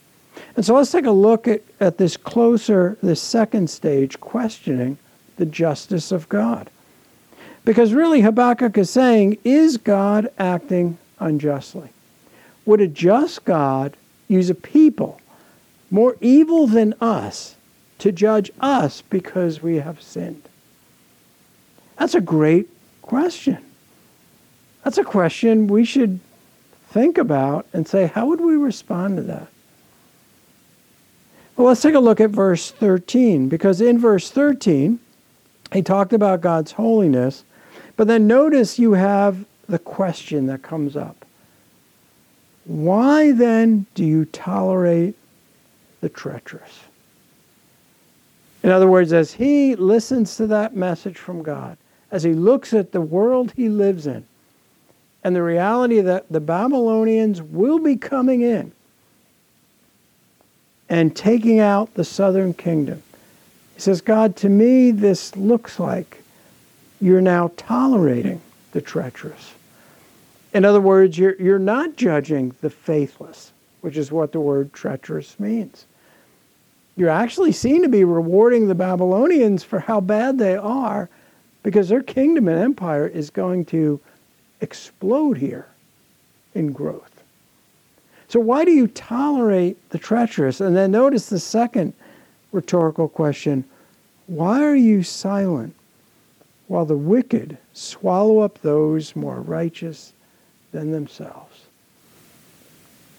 And 0.57 0.65
so 0.65 0.75
let's 0.75 0.91
take 0.91 1.05
a 1.05 1.11
look 1.11 1.47
at, 1.47 1.61
at 1.79 1.97
this 1.97 2.17
closer, 2.17 2.97
this 3.01 3.21
second 3.21 3.69
stage, 3.69 4.19
questioning 4.19 4.97
the 5.37 5.45
justice 5.45 6.11
of 6.11 6.27
God. 6.29 6.69
Because 7.63 7.93
really, 7.93 8.21
Habakkuk 8.21 8.77
is 8.77 8.89
saying, 8.89 9.37
is 9.43 9.77
God 9.77 10.29
acting 10.37 10.97
unjustly? 11.19 11.89
Would 12.65 12.81
a 12.81 12.87
just 12.87 13.45
God 13.45 13.95
use 14.27 14.49
a 14.49 14.55
people 14.55 15.21
more 15.89 16.17
evil 16.21 16.67
than 16.67 16.93
us 16.99 17.55
to 17.99 18.11
judge 18.11 18.51
us 18.59 19.01
because 19.01 19.61
we 19.61 19.77
have 19.77 20.01
sinned? 20.01 20.43
That's 21.97 22.15
a 22.15 22.21
great 22.21 22.69
question. 23.01 23.57
That's 24.83 24.97
a 24.97 25.03
question 25.03 25.67
we 25.67 25.83
should 25.83 26.19
think 26.89 27.17
about 27.17 27.65
and 27.73 27.87
say, 27.87 28.07
how 28.07 28.27
would 28.27 28.41
we 28.41 28.55
respond 28.55 29.17
to 29.17 29.23
that? 29.23 29.47
Well, 31.55 31.67
let's 31.67 31.81
take 31.81 31.95
a 31.95 31.99
look 31.99 32.21
at 32.21 32.29
verse 32.29 32.69
13, 32.71 33.49
because 33.49 33.81
in 33.81 33.97
verse 33.97 34.29
13, 34.29 34.99
he 35.73 35.81
talked 35.81 36.13
about 36.13 36.41
God's 36.41 36.73
holiness 36.73 37.43
but 37.97 38.07
then 38.07 38.27
notice 38.27 38.79
you 38.79 38.93
have 38.93 39.43
the 39.67 39.79
question 39.79 40.45
that 40.45 40.61
comes 40.61 40.95
up. 40.95 41.25
Why 42.63 43.31
then 43.31 43.87
do 43.95 44.05
you 44.05 44.25
tolerate 44.25 45.15
the 45.99 46.09
treacherous? 46.09 46.83
In 48.63 48.69
other 48.69 48.87
words, 48.87 49.13
as 49.13 49.33
he 49.33 49.75
listens 49.75 50.37
to 50.37 50.47
that 50.47 50.75
message 50.75 51.17
from 51.17 51.41
God, 51.41 51.77
as 52.11 52.23
he 52.23 52.33
looks 52.33 52.73
at 52.73 52.91
the 52.91 53.01
world 53.01 53.51
he 53.55 53.67
lives 53.67 54.05
in, 54.05 54.25
and 55.23 55.35
the 55.35 55.43
reality 55.43 55.99
that 56.01 56.25
the 56.29 56.39
Babylonians 56.39 57.41
will 57.41 57.79
be 57.79 57.97
coming 57.97 58.41
in 58.41 58.71
and 60.87 61.15
taking 61.15 61.59
out 61.59 61.93
the 61.95 62.03
southern 62.03 62.53
kingdom, 62.53 63.01
he 63.77 63.81
says, 63.81 64.01
God, 64.01 64.35
to 64.37 64.49
me, 64.49 64.89
this 64.89 65.35
looks 65.35 65.79
like 65.79 66.23
you're 66.99 67.21
now 67.21 67.51
tolerating 67.57 68.41
the 68.71 68.81
treacherous. 68.81 69.53
In 70.51 70.65
other 70.65 70.81
words, 70.81 71.15
you're, 71.15 71.39
you're 71.39 71.59
not 71.59 71.95
judging 71.95 72.55
the 72.61 72.71
faithless, 72.71 73.51
which 73.81 73.95
is 73.95 74.11
what 74.11 74.31
the 74.31 74.39
word 74.39 74.73
treacherous 74.73 75.39
means. 75.39 75.85
You're 76.95 77.11
actually 77.11 77.51
seen 77.51 77.83
to 77.83 77.87
be 77.87 78.03
rewarding 78.03 78.67
the 78.67 78.73
Babylonians 78.73 79.63
for 79.63 79.77
how 79.77 80.01
bad 80.01 80.39
they 80.39 80.55
are 80.55 81.07
because 81.61 81.87
their 81.87 82.01
kingdom 82.01 82.47
and 82.47 82.59
empire 82.59 83.05
is 83.05 83.29
going 83.29 83.65
to 83.65 83.99
explode 84.59 85.37
here 85.37 85.67
in 86.55 86.71
growth. 86.71 87.21
So, 88.27 88.39
why 88.39 88.65
do 88.65 88.71
you 88.71 88.87
tolerate 88.87 89.91
the 89.91 89.99
treacherous? 89.99 90.61
And 90.61 90.75
then 90.75 90.89
notice 90.89 91.29
the 91.29 91.37
second 91.37 91.93
rhetorical 92.51 93.07
question 93.07 93.63
why 94.27 94.63
are 94.63 94.75
you 94.75 95.03
silent 95.03 95.73
while 96.67 96.85
the 96.85 96.97
wicked 96.97 97.57
swallow 97.73 98.39
up 98.39 98.61
those 98.61 99.15
more 99.15 99.39
righteous 99.39 100.13
than 100.71 100.91
themselves. 100.91 101.65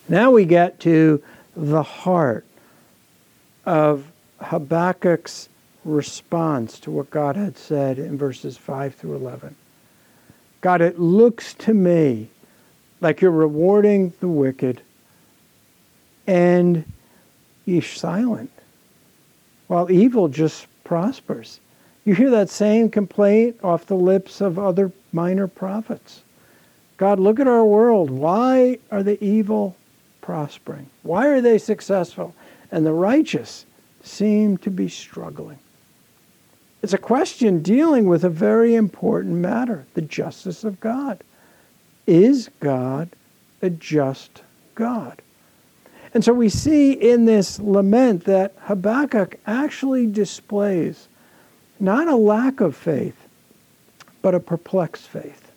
Now 0.09 0.31
we 0.31 0.45
get 0.45 0.81
to 0.81 1.23
the 1.57 1.83
heart 1.83 2.45
of 3.67 4.05
Habakkuk's 4.41 5.49
response 5.85 6.79
to 6.81 6.91
what 6.91 7.11
God 7.11 7.37
had 7.37 7.57
said 7.57 7.99
in 7.99 8.19
verses 8.19 8.57
5 8.57 8.95
through 8.95 9.17
11. 9.17 9.57
God, 10.61 10.81
it 10.81 10.99
looks 10.99 11.55
to 11.55 11.75
me 11.75 12.29
like 13.01 13.21
you're 13.21 13.31
rewarding 13.31 14.13
the 14.21 14.29
wicked 14.29 14.83
and 16.27 16.85
you're 17.65 17.83
silent 17.83 18.51
while 19.69 19.91
evil 19.91 20.29
just 20.29 20.67
prospers. 20.83 21.61
You 22.05 22.15
hear 22.15 22.31
that 22.31 22.51
same 22.51 22.91
complaint 22.91 23.57
off 23.63 23.87
the 23.87 23.95
lips 23.95 24.41
of 24.41 24.59
other 24.59 24.91
minor 25.13 25.47
prophets. 25.47 26.23
God, 26.97 27.21
look 27.21 27.39
at 27.39 27.47
our 27.47 27.65
world. 27.65 28.11
Why 28.11 28.79
are 28.91 29.03
the 29.03 29.23
evil 29.23 29.77
prospering? 30.21 30.87
Why 31.03 31.29
are 31.29 31.41
they 31.41 31.59
successful? 31.59 32.35
And 32.73 32.85
the 32.85 32.93
righteous 32.93 33.65
seem 34.03 34.59
to 34.59 34.71
be 34.71 34.89
struggling. 34.89 35.59
It's 36.83 36.93
a 36.93 36.99
question 36.99 37.63
dealing 37.63 38.07
with 38.07 38.25
a 38.25 38.31
very 38.31 38.75
important 38.75 39.35
matter 39.37 39.87
the 39.95 40.03
justice 40.03 40.65
of 40.65 40.81
God. 40.81 41.23
Is 42.07 42.51
God 42.61 43.11
a 43.61 43.71
just 43.71 44.43
God? 44.75 45.21
And 46.15 46.25
so 46.25 46.33
we 46.33 46.49
see 46.49 46.93
in 46.93 47.27
this 47.27 47.59
lament 47.59 48.25
that 48.25 48.55
Habakkuk 48.63 49.37
actually 49.47 50.07
displays 50.07 51.09
not 51.81 52.09
a 52.09 52.17
lack 52.17 52.61
of 52.61 52.75
faith, 52.75 53.17
but 54.23 54.35
a 54.35 54.41
perplexed 54.41 55.07
faith. 55.07 55.53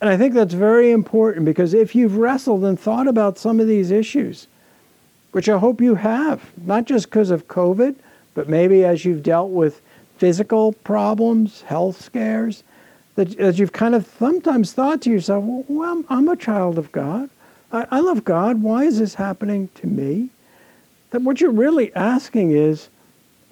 And 0.00 0.10
I 0.10 0.16
think 0.16 0.34
that's 0.34 0.54
very 0.54 0.90
important 0.90 1.44
because 1.44 1.74
if 1.74 1.94
you've 1.94 2.16
wrestled 2.16 2.64
and 2.64 2.78
thought 2.78 3.08
about 3.08 3.38
some 3.38 3.60
of 3.60 3.66
these 3.66 3.90
issues, 3.90 4.46
which 5.32 5.48
I 5.48 5.58
hope 5.58 5.80
you 5.80 5.94
have, 5.94 6.50
not 6.64 6.84
just 6.84 7.06
because 7.06 7.30
of 7.30 7.48
COVID, 7.48 7.94
but 8.34 8.48
maybe 8.48 8.84
as 8.84 9.04
you've 9.04 9.22
dealt 9.22 9.50
with 9.50 9.80
physical 10.18 10.72
problems, 10.72 11.62
health 11.62 12.00
scares, 12.00 12.62
that, 13.14 13.36
that 13.38 13.58
you've 13.58 13.72
kind 13.72 13.94
of 13.94 14.06
sometimes 14.18 14.72
thought 14.72 15.02
to 15.02 15.10
yourself, 15.10 15.44
well, 15.68 16.04
I'm 16.08 16.28
a 16.28 16.36
child 16.36 16.78
of 16.78 16.90
God. 16.92 17.30
I, 17.74 17.86
I 17.90 18.00
love 18.00 18.24
God. 18.24 18.62
Why 18.62 18.84
is 18.84 19.00
this 19.00 19.14
happening 19.14 19.68
to 19.74 19.86
me? 19.86 20.30
That 21.10 21.22
what 21.22 21.40
you're 21.40 21.50
really 21.50 21.94
asking 21.94 22.52
is 22.52 22.88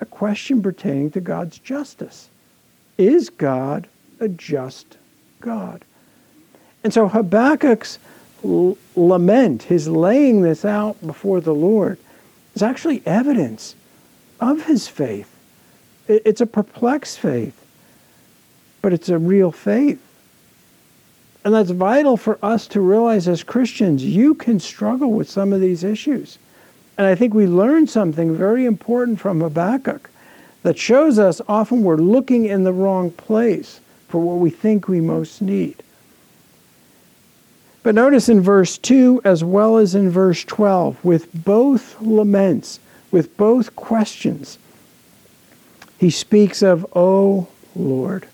a 0.01 0.07
question 0.07 0.63
pertaining 0.63 1.11
to 1.13 1.21
God's 1.21 1.59
justice. 1.59 2.29
Is 2.99 3.31
God 3.31 3.89
a 4.21 4.29
just 4.29 4.97
God? 5.41 5.85
And 6.85 6.95
so 6.95 7.09
Habakkuk's 7.09 7.99
l- 8.45 8.79
lament, 8.95 9.65
his 9.65 9.89
laying 9.89 10.43
this 10.43 10.65
out 10.65 11.05
before 11.05 11.41
the 11.41 11.55
Lord, 11.55 11.99
is 12.55 12.63
actually 12.63 13.03
evidence 13.05 13.75
of 14.41 14.67
his 14.67 14.89
faith. 14.89 15.29
It's 16.09 16.41
a 16.41 16.47
perplexed 16.47 17.19
faith, 17.19 17.55
but 18.83 18.93
it's 18.93 19.09
a 19.09 19.19
real 19.19 19.53
faith. 19.53 20.01
And 21.45 21.55
that's 21.55 21.71
vital 21.71 22.17
for 22.17 22.39
us 22.43 22.67
to 22.69 22.81
realize 22.81 23.27
as 23.27 23.43
Christians. 23.43 24.05
You 24.05 24.35
can 24.35 24.61
struggle 24.61 25.13
with 25.13 25.29
some 25.29 25.53
of 25.53 25.61
these 25.61 25.83
issues. 25.83 26.39
And 26.97 27.07
I 27.07 27.15
think 27.15 27.35
we 27.35 27.47
learn 27.47 27.87
something 27.87 28.37
very 28.37 28.65
important 28.65 29.19
from 29.19 29.41
Habakkuk 29.41 30.09
that 30.63 30.79
shows 30.79 31.19
us 31.19 31.41
often 31.49 31.83
we're 31.83 31.97
looking 31.97 32.45
in 32.45 32.63
the 32.63 32.73
wrong 32.73 33.11
place 33.11 33.81
for 34.09 34.21
what 34.21 34.39
we 34.39 34.51
think 34.51 34.87
we 34.87 35.01
most 35.01 35.43
need. 35.43 35.83
But 37.83 37.97
notice 37.97 38.29
in 38.29 38.41
verse 38.41 38.79
2 38.79 39.23
as 39.25 39.43
well 39.43 39.79
as 39.79 39.97
in 39.97 40.11
verse 40.11 40.45
12, 40.45 41.05
with 41.05 41.45
both 41.45 42.01
laments, 42.01 42.79
with 43.11 43.37
both 43.37 43.75
questions, 43.75 44.59
he 45.99 46.11
speaks 46.11 46.63
of, 46.63 46.87
O 46.95 47.49
Lord, 47.75 48.29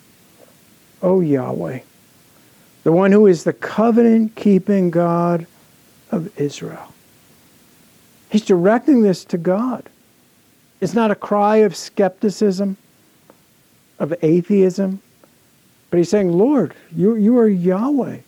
O 1.00 1.20
Yahweh 1.20 1.80
the 2.88 2.92
one 2.92 3.12
who 3.12 3.26
is 3.26 3.44
the 3.44 3.52
covenant 3.52 4.34
keeping 4.34 4.88
God 4.88 5.46
of 6.10 6.40
Israel. 6.40 6.94
He's 8.30 8.46
directing 8.46 9.02
this 9.02 9.26
to 9.26 9.36
God. 9.36 9.84
It's 10.80 10.94
not 10.94 11.10
a 11.10 11.14
cry 11.14 11.56
of 11.56 11.76
skepticism, 11.76 12.78
of 13.98 14.14
atheism, 14.22 15.02
but 15.90 15.98
he's 15.98 16.08
saying, 16.08 16.32
Lord, 16.32 16.72
you, 16.96 17.14
you 17.16 17.36
are 17.36 17.46
Yahweh. 17.46 18.20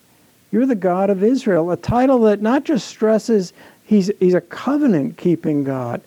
You're 0.53 0.67
the 0.67 0.75
God 0.75 1.09
of 1.09 1.25
Israel, 1.25 1.71
a 1.71 1.77
title 1.79 2.21
that 2.25 2.43
not 2.43 2.65
just 2.65 2.87
stresses 2.87 3.55
he's, 3.87 4.11
he's 4.21 4.35
a 4.35 4.43
covenant 4.43 5.17
keeping 5.17 5.65
God, 5.65 6.03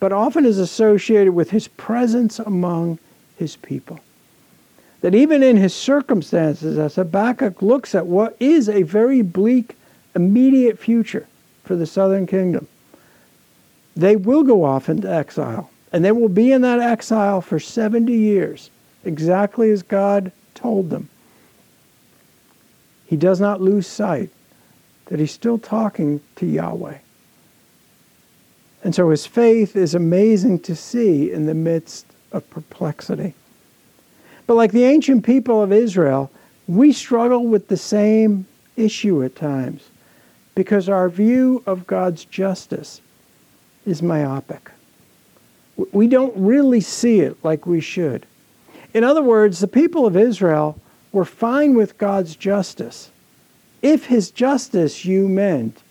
but 0.00 0.14
often 0.14 0.46
is 0.46 0.58
associated 0.58 1.34
with 1.34 1.50
his 1.50 1.68
presence 1.68 2.38
among 2.38 2.98
his 3.36 3.56
people 3.56 4.00
that 5.02 5.14
even 5.14 5.42
in 5.42 5.56
his 5.56 5.74
circumstances, 5.74 6.78
as 6.78 6.94
Habakkuk 6.94 7.60
looks 7.60 7.94
at 7.94 8.06
what 8.06 8.36
is 8.40 8.68
a 8.68 8.82
very 8.82 9.20
bleak, 9.20 9.76
immediate 10.14 10.78
future 10.78 11.26
for 11.64 11.76
the 11.76 11.86
southern 11.86 12.26
kingdom, 12.26 12.68
they 13.94 14.16
will 14.16 14.44
go 14.44 14.64
off 14.64 14.88
into 14.88 15.12
exile. 15.12 15.70
And 15.92 16.04
they 16.04 16.12
will 16.12 16.30
be 16.30 16.52
in 16.52 16.62
that 16.62 16.80
exile 16.80 17.42
for 17.42 17.58
70 17.58 18.12
years, 18.12 18.70
exactly 19.04 19.70
as 19.70 19.82
God 19.82 20.32
told 20.54 20.88
them. 20.88 21.10
He 23.04 23.16
does 23.16 23.40
not 23.40 23.60
lose 23.60 23.86
sight 23.86 24.30
that 25.06 25.18
he's 25.18 25.32
still 25.32 25.58
talking 25.58 26.20
to 26.36 26.46
Yahweh. 26.46 26.98
And 28.84 28.94
so 28.94 29.10
his 29.10 29.26
faith 29.26 29.76
is 29.76 29.94
amazing 29.94 30.60
to 30.60 30.74
see 30.74 31.30
in 31.30 31.46
the 31.46 31.54
midst 31.54 32.06
of 32.30 32.48
perplexity. 32.48 33.34
But 34.46 34.54
like 34.54 34.72
the 34.72 34.84
ancient 34.84 35.24
people 35.24 35.62
of 35.62 35.72
Israel, 35.72 36.30
we 36.66 36.92
struggle 36.92 37.46
with 37.46 37.68
the 37.68 37.76
same 37.76 38.46
issue 38.76 39.22
at 39.22 39.36
times 39.36 39.88
because 40.54 40.88
our 40.88 41.08
view 41.08 41.62
of 41.66 41.86
God's 41.86 42.24
justice 42.24 43.00
is 43.86 44.02
myopic. 44.02 44.70
We 45.92 46.06
don't 46.06 46.36
really 46.36 46.80
see 46.80 47.20
it 47.20 47.42
like 47.42 47.66
we 47.66 47.80
should. 47.80 48.26
In 48.94 49.04
other 49.04 49.22
words, 49.22 49.60
the 49.60 49.68
people 49.68 50.06
of 50.06 50.16
Israel 50.16 50.78
were 51.12 51.24
fine 51.24 51.74
with 51.74 51.98
God's 51.98 52.36
justice. 52.36 53.10
If 53.80 54.06
his 54.06 54.30
justice 54.30 55.04
you 55.04 55.28
meant, 55.28 55.82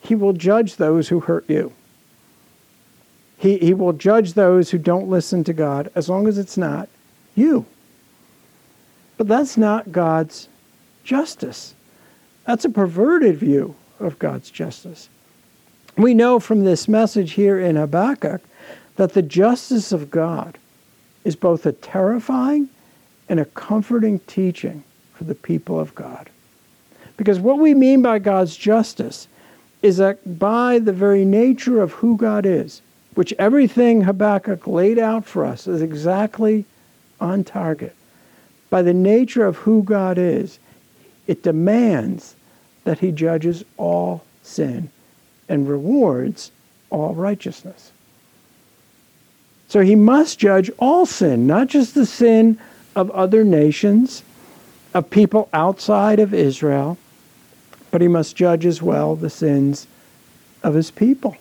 he 0.00 0.14
will 0.14 0.32
judge 0.32 0.76
those 0.76 1.08
who 1.08 1.20
hurt 1.20 1.48
you. 1.48 1.72
He, 3.38 3.58
he 3.58 3.74
will 3.74 3.92
judge 3.92 4.32
those 4.32 4.70
who 4.70 4.78
don't 4.78 5.08
listen 5.08 5.44
to 5.44 5.52
God 5.52 5.90
as 5.94 6.08
long 6.08 6.26
as 6.26 6.38
it's 6.38 6.56
not 6.56 6.88
you. 7.34 7.66
But 9.16 9.28
that's 9.28 9.56
not 9.56 9.92
God's 9.92 10.48
justice. 11.04 11.74
That's 12.46 12.64
a 12.64 12.70
perverted 12.70 13.36
view 13.36 13.74
of 13.98 14.18
God's 14.18 14.50
justice. 14.50 15.08
We 15.96 16.12
know 16.12 16.38
from 16.38 16.64
this 16.64 16.88
message 16.88 17.32
here 17.32 17.58
in 17.58 17.76
Habakkuk 17.76 18.42
that 18.96 19.14
the 19.14 19.22
justice 19.22 19.92
of 19.92 20.10
God 20.10 20.58
is 21.24 21.36
both 21.36 21.64
a 21.66 21.72
terrifying 21.72 22.68
and 23.28 23.40
a 23.40 23.44
comforting 23.46 24.18
teaching 24.20 24.84
for 25.14 25.24
the 25.24 25.34
people 25.34 25.80
of 25.80 25.94
God. 25.94 26.30
Because 27.16 27.40
what 27.40 27.58
we 27.58 27.74
mean 27.74 28.02
by 28.02 28.18
God's 28.18 28.56
justice 28.56 29.26
is 29.82 29.96
that 29.96 30.38
by 30.38 30.78
the 30.78 30.92
very 30.92 31.24
nature 31.24 31.80
of 31.80 31.92
who 31.92 32.16
God 32.16 32.44
is, 32.44 32.82
which 33.14 33.32
everything 33.38 34.02
Habakkuk 34.02 34.66
laid 34.66 34.98
out 34.98 35.24
for 35.24 35.44
us 35.46 35.66
is 35.66 35.80
exactly 35.80 36.66
on 37.18 37.42
target, 37.44 37.95
by 38.70 38.82
the 38.82 38.94
nature 38.94 39.44
of 39.44 39.56
who 39.56 39.82
God 39.82 40.18
is, 40.18 40.58
it 41.26 41.42
demands 41.42 42.34
that 42.84 42.98
he 42.98 43.10
judges 43.10 43.64
all 43.76 44.24
sin 44.42 44.90
and 45.48 45.68
rewards 45.68 46.50
all 46.90 47.14
righteousness. 47.14 47.92
So 49.68 49.80
he 49.80 49.96
must 49.96 50.38
judge 50.38 50.70
all 50.78 51.06
sin, 51.06 51.46
not 51.46 51.66
just 51.66 51.94
the 51.94 52.06
sin 52.06 52.58
of 52.94 53.10
other 53.10 53.44
nations, 53.44 54.22
of 54.94 55.10
people 55.10 55.48
outside 55.52 56.18
of 56.20 56.32
Israel, 56.32 56.96
but 57.90 58.00
he 58.00 58.08
must 58.08 58.36
judge 58.36 58.64
as 58.64 58.80
well 58.80 59.16
the 59.16 59.30
sins 59.30 59.86
of 60.62 60.74
his 60.74 60.90
people. 60.90 61.36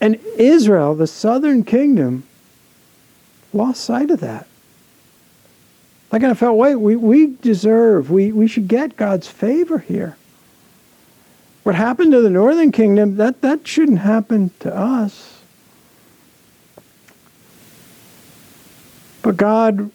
And 0.00 0.16
Israel, 0.36 0.94
the 0.94 1.06
southern 1.06 1.62
kingdom, 1.62 2.24
lost 3.52 3.84
sight 3.84 4.10
of 4.10 4.20
that. 4.20 4.46
I 6.12 6.18
kind 6.18 6.32
of 6.32 6.38
felt, 6.38 6.56
wait, 6.56 6.74
we, 6.76 6.96
we 6.96 7.36
deserve, 7.36 8.10
we, 8.10 8.32
we 8.32 8.48
should 8.48 8.66
get 8.66 8.96
God's 8.96 9.28
favor 9.28 9.78
here. 9.78 10.16
What 11.62 11.74
happened 11.74 12.12
to 12.12 12.20
the 12.20 12.30
northern 12.30 12.72
kingdom, 12.72 13.16
that, 13.16 13.42
that 13.42 13.66
shouldn't 13.66 14.00
happen 14.00 14.50
to 14.60 14.74
us. 14.74 15.40
But 19.22 19.36
God 19.36 19.90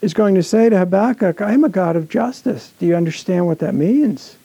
is 0.00 0.14
going 0.14 0.34
to 0.36 0.42
say 0.42 0.68
to 0.68 0.78
Habakkuk, 0.78 1.40
I 1.40 1.52
am 1.52 1.64
a 1.64 1.68
God 1.68 1.96
of 1.96 2.08
justice. 2.08 2.72
Do 2.78 2.86
you 2.86 2.94
understand 2.94 3.46
what 3.46 3.58
that 3.58 3.74
means? 3.74 4.36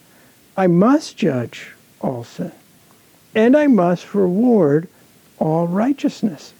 I 0.57 0.67
must 0.67 1.17
judge 1.17 1.71
all 1.99 2.23
sin, 2.23 2.51
and 3.35 3.55
I 3.55 3.67
must 3.67 4.15
reward 4.15 4.87
all 5.37 5.67
righteousness. 5.67 6.53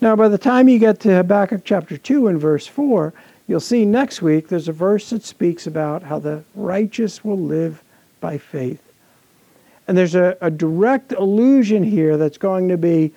Now, 0.00 0.16
by 0.16 0.28
the 0.28 0.38
time 0.38 0.68
you 0.68 0.78
get 0.78 1.00
to 1.00 1.16
Habakkuk 1.16 1.62
chapter 1.64 1.96
2 1.96 2.28
and 2.28 2.40
verse 2.40 2.66
4, 2.66 3.12
you'll 3.46 3.60
see 3.60 3.84
next 3.84 4.22
week 4.22 4.48
there's 4.48 4.68
a 4.68 4.72
verse 4.72 5.10
that 5.10 5.24
speaks 5.24 5.66
about 5.66 6.02
how 6.02 6.18
the 6.18 6.44
righteous 6.54 7.24
will 7.24 7.38
live 7.38 7.82
by 8.20 8.38
faith. 8.38 8.82
And 9.88 9.96
there's 9.96 10.14
a, 10.14 10.36
a 10.40 10.50
direct 10.50 11.12
allusion 11.12 11.82
here 11.82 12.16
that's 12.16 12.38
going 12.38 12.68
to 12.68 12.76
be 12.76 13.12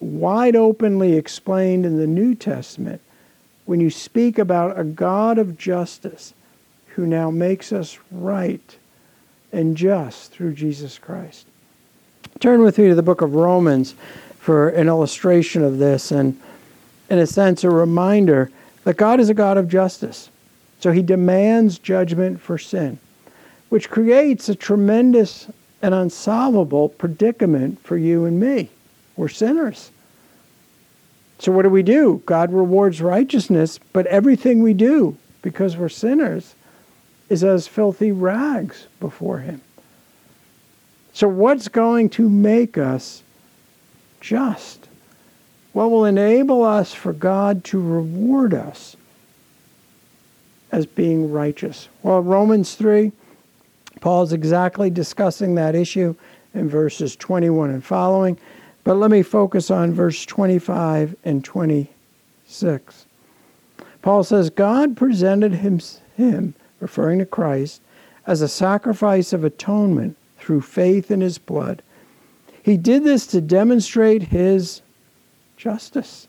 wide 0.00 0.56
openly 0.56 1.14
explained 1.14 1.86
in 1.86 1.96
the 1.96 2.06
New 2.06 2.34
Testament 2.34 3.00
when 3.64 3.80
you 3.80 3.90
speak 3.90 4.38
about 4.38 4.78
a 4.78 4.84
God 4.84 5.38
of 5.38 5.56
justice 5.56 6.34
who 6.88 7.06
now 7.06 7.30
makes 7.30 7.72
us 7.72 7.98
right 8.10 8.76
and 9.52 9.76
just 9.76 10.32
through 10.32 10.54
Jesus 10.54 10.98
Christ. 10.98 11.46
Turn 12.40 12.62
with 12.62 12.78
me 12.78 12.88
to 12.88 12.94
the 12.94 13.02
book 13.02 13.20
of 13.20 13.34
Romans 13.34 13.94
for 14.42 14.70
an 14.70 14.88
illustration 14.88 15.62
of 15.62 15.78
this 15.78 16.10
and, 16.10 16.36
in 17.08 17.20
a 17.20 17.26
sense, 17.28 17.62
a 17.62 17.70
reminder 17.70 18.50
that 18.82 18.96
God 18.96 19.20
is 19.20 19.28
a 19.30 19.34
God 19.34 19.56
of 19.56 19.68
justice. 19.68 20.30
So 20.80 20.90
he 20.90 21.00
demands 21.00 21.78
judgment 21.78 22.40
for 22.40 22.58
sin, 22.58 22.98
which 23.68 23.88
creates 23.88 24.48
a 24.48 24.56
tremendous 24.56 25.46
and 25.80 25.94
unsolvable 25.94 26.88
predicament 26.88 27.80
for 27.84 27.96
you 27.96 28.24
and 28.24 28.40
me. 28.40 28.68
We're 29.16 29.28
sinners. 29.28 29.92
So 31.38 31.52
what 31.52 31.62
do 31.62 31.70
we 31.70 31.84
do? 31.84 32.20
God 32.26 32.52
rewards 32.52 33.00
righteousness, 33.00 33.78
but 33.92 34.06
everything 34.08 34.60
we 34.60 34.74
do, 34.74 35.16
because 35.42 35.76
we're 35.76 35.88
sinners, 35.88 36.56
is 37.28 37.44
as 37.44 37.68
filthy 37.68 38.10
rags 38.10 38.88
before 38.98 39.38
him. 39.38 39.60
So 41.12 41.28
what's 41.28 41.68
going 41.68 42.10
to 42.10 42.28
make 42.28 42.76
us 42.76 43.22
just? 44.22 44.88
What 45.74 45.90
will 45.90 46.06
enable 46.06 46.64
us 46.64 46.94
for 46.94 47.12
God 47.12 47.64
to 47.64 47.80
reward 47.80 48.54
us 48.54 48.96
as 50.70 50.86
being 50.86 51.30
righteous? 51.30 51.88
Well, 52.02 52.20
Romans 52.20 52.74
3, 52.76 53.12
Paul's 54.00 54.32
exactly 54.32 54.88
discussing 54.88 55.54
that 55.56 55.74
issue 55.74 56.14
in 56.54 56.68
verses 56.68 57.16
21 57.16 57.70
and 57.70 57.84
following. 57.84 58.38
But 58.84 58.94
let 58.94 59.10
me 59.10 59.22
focus 59.22 59.70
on 59.70 59.92
verse 59.92 60.24
25 60.26 61.16
and 61.24 61.44
26. 61.44 63.06
Paul 64.02 64.24
says, 64.24 64.50
God 64.50 64.96
presented 64.96 65.54
him, 65.54 65.80
him, 66.16 66.54
referring 66.80 67.20
to 67.20 67.26
Christ, 67.26 67.80
as 68.26 68.42
a 68.42 68.48
sacrifice 68.48 69.32
of 69.32 69.44
atonement 69.44 70.16
through 70.38 70.60
faith 70.60 71.10
in 71.10 71.20
his 71.20 71.38
blood. 71.38 71.82
He 72.62 72.76
did 72.76 73.04
this 73.04 73.26
to 73.28 73.40
demonstrate 73.40 74.24
his 74.24 74.82
justice, 75.56 76.28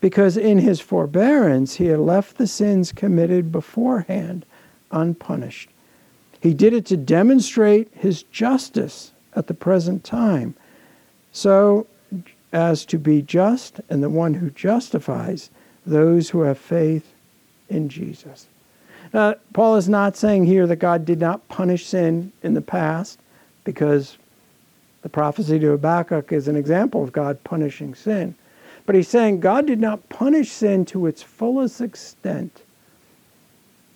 because 0.00 0.36
in 0.36 0.58
his 0.58 0.80
forbearance 0.80 1.76
he 1.76 1.86
had 1.86 2.00
left 2.00 2.36
the 2.36 2.46
sins 2.46 2.92
committed 2.92 3.50
beforehand 3.52 4.44
unpunished. 4.90 5.70
He 6.40 6.54
did 6.54 6.72
it 6.72 6.86
to 6.86 6.96
demonstrate 6.96 7.88
his 7.94 8.22
justice 8.24 9.12
at 9.34 9.46
the 9.46 9.54
present 9.54 10.04
time, 10.04 10.54
so 11.32 11.86
as 12.52 12.84
to 12.86 12.98
be 12.98 13.22
just 13.22 13.80
and 13.88 14.02
the 14.02 14.10
one 14.10 14.34
who 14.34 14.50
justifies 14.50 15.50
those 15.86 16.30
who 16.30 16.42
have 16.42 16.58
faith 16.58 17.12
in 17.68 17.88
Jesus. 17.88 18.46
Now, 19.12 19.34
Paul 19.52 19.76
is 19.76 19.88
not 19.88 20.16
saying 20.16 20.46
here 20.46 20.66
that 20.66 20.76
God 20.76 21.04
did 21.04 21.20
not 21.20 21.48
punish 21.48 21.86
sin 21.86 22.32
in 22.42 22.54
the 22.54 22.60
past, 22.60 23.18
because 23.64 24.16
the 25.02 25.08
prophecy 25.08 25.58
to 25.58 25.70
Habakkuk 25.70 26.32
is 26.32 26.48
an 26.48 26.56
example 26.56 27.02
of 27.02 27.12
God 27.12 27.42
punishing 27.44 27.94
sin. 27.94 28.34
But 28.86 28.94
he's 28.94 29.08
saying 29.08 29.40
God 29.40 29.66
did 29.66 29.80
not 29.80 30.08
punish 30.08 30.50
sin 30.50 30.84
to 30.86 31.06
its 31.06 31.22
fullest 31.22 31.80
extent 31.80 32.62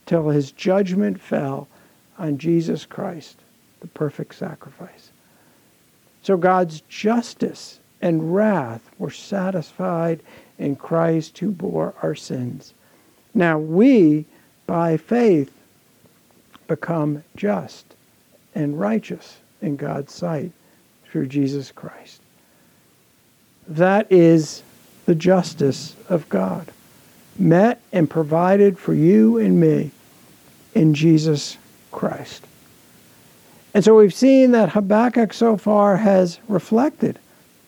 till 0.06 0.28
his 0.28 0.52
judgment 0.52 1.20
fell 1.20 1.68
on 2.18 2.38
Jesus 2.38 2.86
Christ, 2.86 3.38
the 3.80 3.86
perfect 3.88 4.34
sacrifice. 4.34 5.10
So 6.22 6.36
God's 6.36 6.82
justice 6.82 7.80
and 8.00 8.34
wrath 8.34 8.90
were 8.98 9.10
satisfied 9.10 10.20
in 10.58 10.76
Christ 10.76 11.38
who 11.38 11.50
bore 11.50 11.94
our 12.02 12.14
sins. 12.14 12.72
Now 13.34 13.58
we, 13.58 14.26
by 14.66 14.96
faith, 14.96 15.50
become 16.66 17.24
just 17.36 17.94
and 18.54 18.78
righteous 18.78 19.38
in 19.60 19.76
God's 19.76 20.12
sight 20.12 20.52
through 21.14 21.28
Jesus 21.28 21.70
Christ. 21.70 22.20
That 23.68 24.10
is 24.10 24.64
the 25.06 25.14
justice 25.14 25.94
of 26.08 26.28
God, 26.28 26.72
met 27.38 27.80
and 27.92 28.10
provided 28.10 28.76
for 28.76 28.94
you 28.94 29.38
and 29.38 29.60
me 29.60 29.92
in 30.74 30.92
Jesus 30.92 31.56
Christ. 31.92 32.44
And 33.74 33.84
so 33.84 33.94
we've 33.94 34.12
seen 34.12 34.50
that 34.50 34.70
Habakkuk 34.70 35.32
so 35.32 35.56
far 35.56 35.98
has 35.98 36.40
reflected 36.48 37.20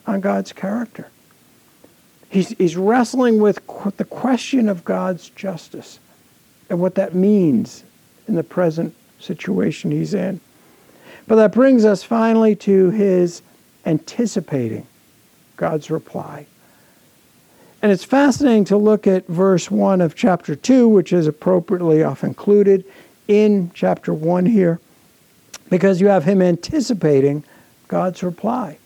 on 0.08 0.20
God's 0.20 0.52
character. 0.52 1.08
He's, 2.28 2.48
he's 2.48 2.76
wrestling 2.76 3.38
with 3.38 3.64
qu- 3.68 3.92
the 3.96 4.04
question 4.04 4.68
of 4.68 4.84
God's 4.84 5.28
justice 5.28 6.00
and 6.68 6.80
what 6.80 6.96
that 6.96 7.14
means 7.14 7.84
in 8.26 8.34
the 8.34 8.42
present 8.42 8.92
situation 9.20 9.92
he's 9.92 10.14
in. 10.14 10.40
But 11.26 11.36
that 11.36 11.52
brings 11.52 11.84
us 11.84 12.02
finally 12.02 12.54
to 12.56 12.90
his 12.90 13.42
anticipating 13.84 14.86
God's 15.56 15.90
reply. 15.90 16.46
And 17.82 17.92
it's 17.92 18.04
fascinating 18.04 18.64
to 18.66 18.76
look 18.76 19.06
at 19.06 19.26
verse 19.26 19.70
1 19.70 20.00
of 20.00 20.14
chapter 20.14 20.56
2, 20.56 20.88
which 20.88 21.12
is 21.12 21.26
appropriately 21.26 22.02
off 22.02 22.24
included 22.24 22.84
in 23.28 23.70
chapter 23.74 24.14
1 24.14 24.46
here, 24.46 24.80
because 25.68 26.00
you 26.00 26.08
have 26.08 26.24
him 26.24 26.40
anticipating 26.40 27.44
God's 27.88 28.22
reply. 28.22 28.78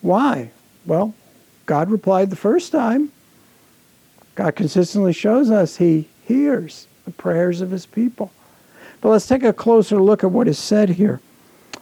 Why? 0.00 0.50
Well, 0.86 1.14
God 1.66 1.90
replied 1.90 2.30
the 2.30 2.36
first 2.36 2.72
time. 2.72 3.12
God 4.34 4.56
consistently 4.56 5.12
shows 5.12 5.50
us 5.50 5.76
he 5.76 6.08
hears 6.24 6.86
the 7.04 7.10
prayers 7.10 7.60
of 7.60 7.70
his 7.70 7.86
people. 7.86 8.32
But 9.00 9.10
let's 9.10 9.26
take 9.26 9.42
a 9.42 9.52
closer 9.52 10.00
look 10.00 10.24
at 10.24 10.30
what 10.30 10.48
is 10.48 10.58
said 10.58 10.90
here. 10.90 11.20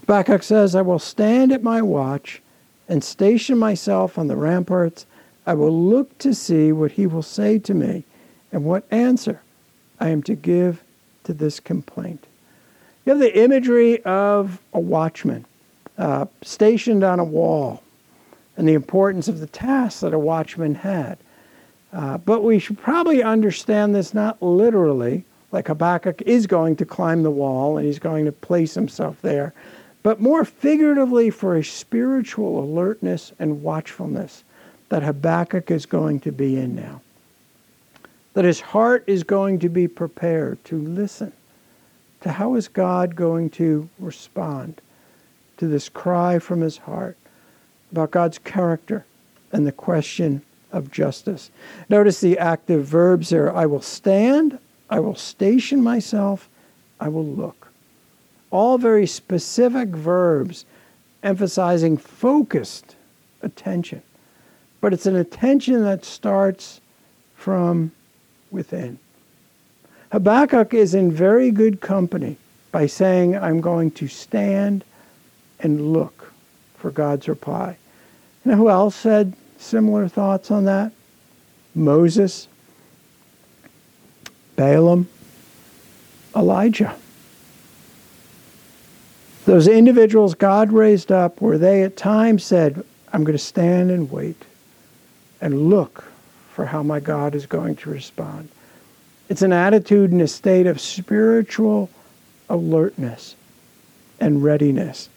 Habakkuk 0.09 0.43
says, 0.43 0.75
I 0.75 0.81
will 0.81 0.99
stand 0.99 1.53
at 1.53 1.63
my 1.63 1.83
watch 1.83 2.41
and 2.89 3.05
station 3.05 3.59
myself 3.59 4.17
on 4.17 4.27
the 4.27 4.37
ramparts. 4.37 5.05
I 5.47 5.53
will 5.53 5.71
look 5.71 6.17
to 6.21 6.33
see 6.33 6.73
what 6.73 6.93
he 6.93 7.07
will 7.07 7.23
say 7.23 7.59
to 7.59 7.75
me 7.75 8.05
and 8.51 8.65
what 8.65 8.91
answer 8.91 9.43
I 10.01 10.09
am 10.09 10.23
to 10.23 10.35
give 10.35 10.83
to 11.25 11.35
this 11.35 11.61
complaint. 11.61 12.25
You 13.05 13.11
have 13.11 13.21
the 13.21 13.39
imagery 13.39 14.03
of 14.05 14.59
a 14.73 14.81
watchman 14.81 15.45
uh, 15.99 16.25
stationed 16.41 17.05
on 17.05 17.21
a 17.21 17.25
wall 17.25 17.83
and 18.57 18.67
the 18.67 18.73
importance 18.73 19.29
of 19.29 19.41
the 19.41 19.47
task 19.47 20.01
that 20.01 20.15
a 20.15 20.19
watchman 20.19 20.75
had. 20.75 21.19
Uh, 21.93 22.17
but 22.17 22.43
we 22.43 22.59
should 22.59 22.79
probably 22.79 23.23
understand 23.23 23.95
this 23.95 24.15
not 24.15 24.43
literally, 24.43 25.27
like 25.53 25.69
Habakkuk 25.69 26.23
is 26.23 26.47
going 26.47 26.77
to 26.77 26.87
climb 26.87 27.25
the 27.25 27.31
wall 27.31 27.77
and 27.77 27.87
he's 27.87 27.99
going 27.99 28.25
to 28.25 28.33
place 28.33 28.73
himself 28.73 29.21
there, 29.21 29.53
but 30.03 30.21
more 30.21 30.45
figuratively 30.45 31.31
for 31.31 31.57
a 31.57 31.65
spiritual 31.65 32.63
alertness 32.63 33.33
and 33.39 33.63
watchfulness 33.63 34.45
that 34.89 35.03
Habakkuk 35.03 35.71
is 35.71 35.87
going 35.87 36.21
to 36.21 36.33
be 36.33 36.57
in 36.57 36.75
now. 36.75 37.03
That 38.35 38.45
his 38.45 38.61
heart 38.61 39.05
is 39.07 39.25
going 39.25 39.59
to 39.61 39.69
be 39.69 39.89
prepared 39.89 40.65
to 40.67 40.79
listen 40.79 41.33
to 42.21 42.33
how 42.33 42.55
is 42.55 42.69
God 42.69 43.17
going 43.17 43.51
to 43.51 43.89
respond 43.99 44.81
to 45.57 45.67
this 45.67 45.89
cry 45.89 46.39
from 46.39 46.61
his 46.61 46.79
heart 46.79 47.17
about 47.93 48.11
God's 48.11 48.39
character 48.39 49.05
and 49.53 49.67
the 49.67 49.73
question 49.73 50.43
of 50.73 50.91
justice. 50.91 51.51
Notice 51.89 52.21
the 52.21 52.39
active 52.39 52.85
verbs 52.85 53.31
there. 53.31 53.55
I 53.55 53.67
will 53.67 53.83
stand, 53.83 54.59
I 54.89 55.01
will 55.01 55.15
station 55.15 55.83
myself, 55.83 56.49
I 57.01 57.09
will 57.09 57.27
look 57.27 57.69
all 58.51 58.79
very 58.79 59.07
specific 59.07 59.89
verbs 59.89 60.65
emphasizing 61.23 61.97
focused 61.97 62.97
attention. 63.43 64.03
But 64.81 64.93
it's 64.93 65.07
an 65.07 65.17
attention 65.17 65.83
that 65.83 66.05
starts 66.05 66.81
from 67.37 67.93
within. 68.51 68.99
Habakkuk 70.13 70.73
is 70.73 70.95
in 70.95 71.13
very 71.13 71.51
good 71.51 71.81
company 71.81 72.37
by 72.73 72.87
saying, 72.87 73.37
I'm 73.37 73.61
going 73.61 73.91
to 73.93 74.09
stand 74.09 74.85
and 75.61 75.93
look 75.93 76.33
for 76.77 76.91
God's 76.91 77.29
reply. 77.29 77.77
You 78.45 78.53
know 78.53 78.57
who 78.57 78.71
else 78.71 78.95
said 78.95 79.35
similar 79.59 80.09
thoughts 80.09 80.51
on 80.51 80.65
that? 80.65 80.93
Moses, 81.75 82.49
Balaam, 84.57 85.09
Elijah. 86.35 86.95
Those 89.49 89.67
individuals 89.67 90.35
God 90.35 90.75
raised 90.75 91.11
up, 91.11 91.41
where 91.41 91.57
they 91.57 91.83
at 91.83 91.97
times 91.97 92.45
said, 92.45 92.85
I'm 93.11 93.25
going 93.25 93.33
to 93.33 93.43
stand 93.43 93.91
and 93.91 94.11
wait 94.11 94.45
and 95.41 95.71
look 95.71 96.05
for 96.53 96.67
how 96.67 96.83
my 96.83 97.01
God 97.01 97.35
is 97.35 97.47
going 97.47 97.77
to 97.77 97.89
respond. 97.89 98.51
It's 99.31 99.41
an 99.41 99.55
attitude 99.55 100.13
and 100.13 100.21
a 100.21 100.29
state 100.29 100.67
of 100.67 100.79
spiritual 100.83 101.89
alertness 102.51 103.37
and 104.21 104.45
readiness. 104.45 105.09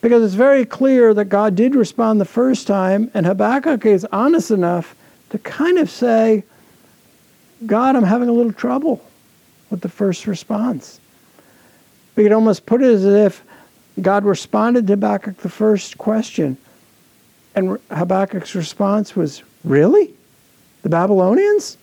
Because 0.00 0.24
it's 0.24 0.32
very 0.32 0.64
clear 0.64 1.12
that 1.12 1.26
God 1.26 1.54
did 1.54 1.74
respond 1.74 2.22
the 2.22 2.24
first 2.24 2.66
time, 2.66 3.10
and 3.12 3.26
Habakkuk 3.26 3.84
is 3.84 4.06
honest 4.10 4.52
enough 4.52 4.96
to 5.28 5.38
kind 5.38 5.76
of 5.76 5.90
say, 5.90 6.44
God, 7.66 7.94
I'm 7.94 8.04
having 8.04 8.30
a 8.30 8.32
little 8.32 8.54
trouble 8.54 9.04
with 9.68 9.82
the 9.82 9.90
first 9.90 10.26
response. 10.26 10.98
We 12.16 12.22
could 12.22 12.32
almost 12.32 12.66
put 12.66 12.82
it 12.82 12.92
as 12.92 13.04
if 13.04 13.42
God 14.00 14.24
responded 14.24 14.86
to 14.86 14.94
Habakkuk 14.94 15.38
the 15.38 15.48
first 15.48 15.98
question, 15.98 16.56
and 17.54 17.78
Habakkuk's 17.90 18.54
response 18.54 19.14
was, 19.14 19.42
Really? 19.62 20.12
The 20.82 20.88
Babylonians? 20.88 21.78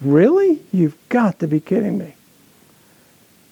Really? 0.00 0.60
You've 0.72 0.96
got 1.08 1.38
to 1.38 1.46
be 1.46 1.60
kidding 1.60 1.96
me. 1.96 2.14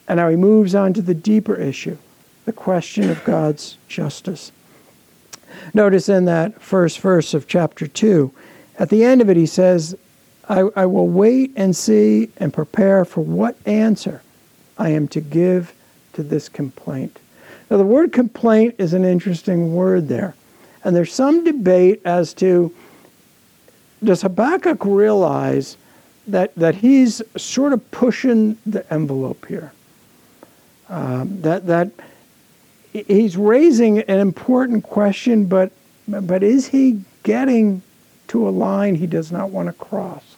And 0.08 0.18
now 0.18 0.28
he 0.28 0.36
moves 0.36 0.74
on 0.74 0.92
to 0.94 1.02
the 1.02 1.14
deeper 1.14 1.54
issue 1.54 1.96
the 2.44 2.52
question 2.52 3.08
of 3.08 3.24
God's 3.24 3.78
justice. 3.88 4.52
Notice 5.72 6.10
in 6.10 6.26
that 6.26 6.60
first 6.60 6.98
verse 7.00 7.32
of 7.32 7.46
chapter 7.46 7.86
2, 7.86 8.30
at 8.78 8.90
the 8.90 9.02
end 9.04 9.22
of 9.22 9.30
it, 9.30 9.36
he 9.36 9.46
says, 9.46 9.96
I, 10.46 10.68
I 10.76 10.84
will 10.84 11.08
wait 11.08 11.52
and 11.56 11.74
see 11.74 12.28
and 12.36 12.52
prepare 12.52 13.06
for 13.06 13.22
what 13.22 13.56
answer 13.66 14.20
I 14.76 14.90
am 14.90 15.08
to 15.08 15.22
give 15.22 15.72
to 16.14 16.22
this 16.22 16.48
complaint. 16.48 17.18
Now, 17.70 17.76
the 17.76 17.84
word 17.84 18.12
complaint 18.12 18.74
is 18.78 18.92
an 18.92 19.04
interesting 19.04 19.74
word 19.74 20.08
there. 20.08 20.34
And 20.82 20.94
there's 20.94 21.12
some 21.12 21.44
debate 21.44 22.02
as 22.04 22.34
to 22.34 22.74
does 24.02 24.22
Habakkuk 24.22 24.84
realize 24.84 25.76
that, 26.26 26.54
that 26.56 26.76
he's 26.76 27.22
sort 27.36 27.72
of 27.72 27.90
pushing 27.90 28.58
the 28.66 28.90
envelope 28.92 29.46
here? 29.46 29.72
Um, 30.88 31.40
that, 31.40 31.66
that 31.66 31.90
he's 32.92 33.36
raising 33.36 34.00
an 34.00 34.20
important 34.20 34.84
question, 34.84 35.46
but, 35.46 35.72
but 36.06 36.42
is 36.42 36.68
he 36.68 37.02
getting 37.22 37.82
to 38.28 38.46
a 38.46 38.50
line 38.50 38.94
he 38.94 39.06
does 39.06 39.32
not 39.32 39.50
want 39.50 39.68
to 39.68 39.72
cross? 39.72 40.36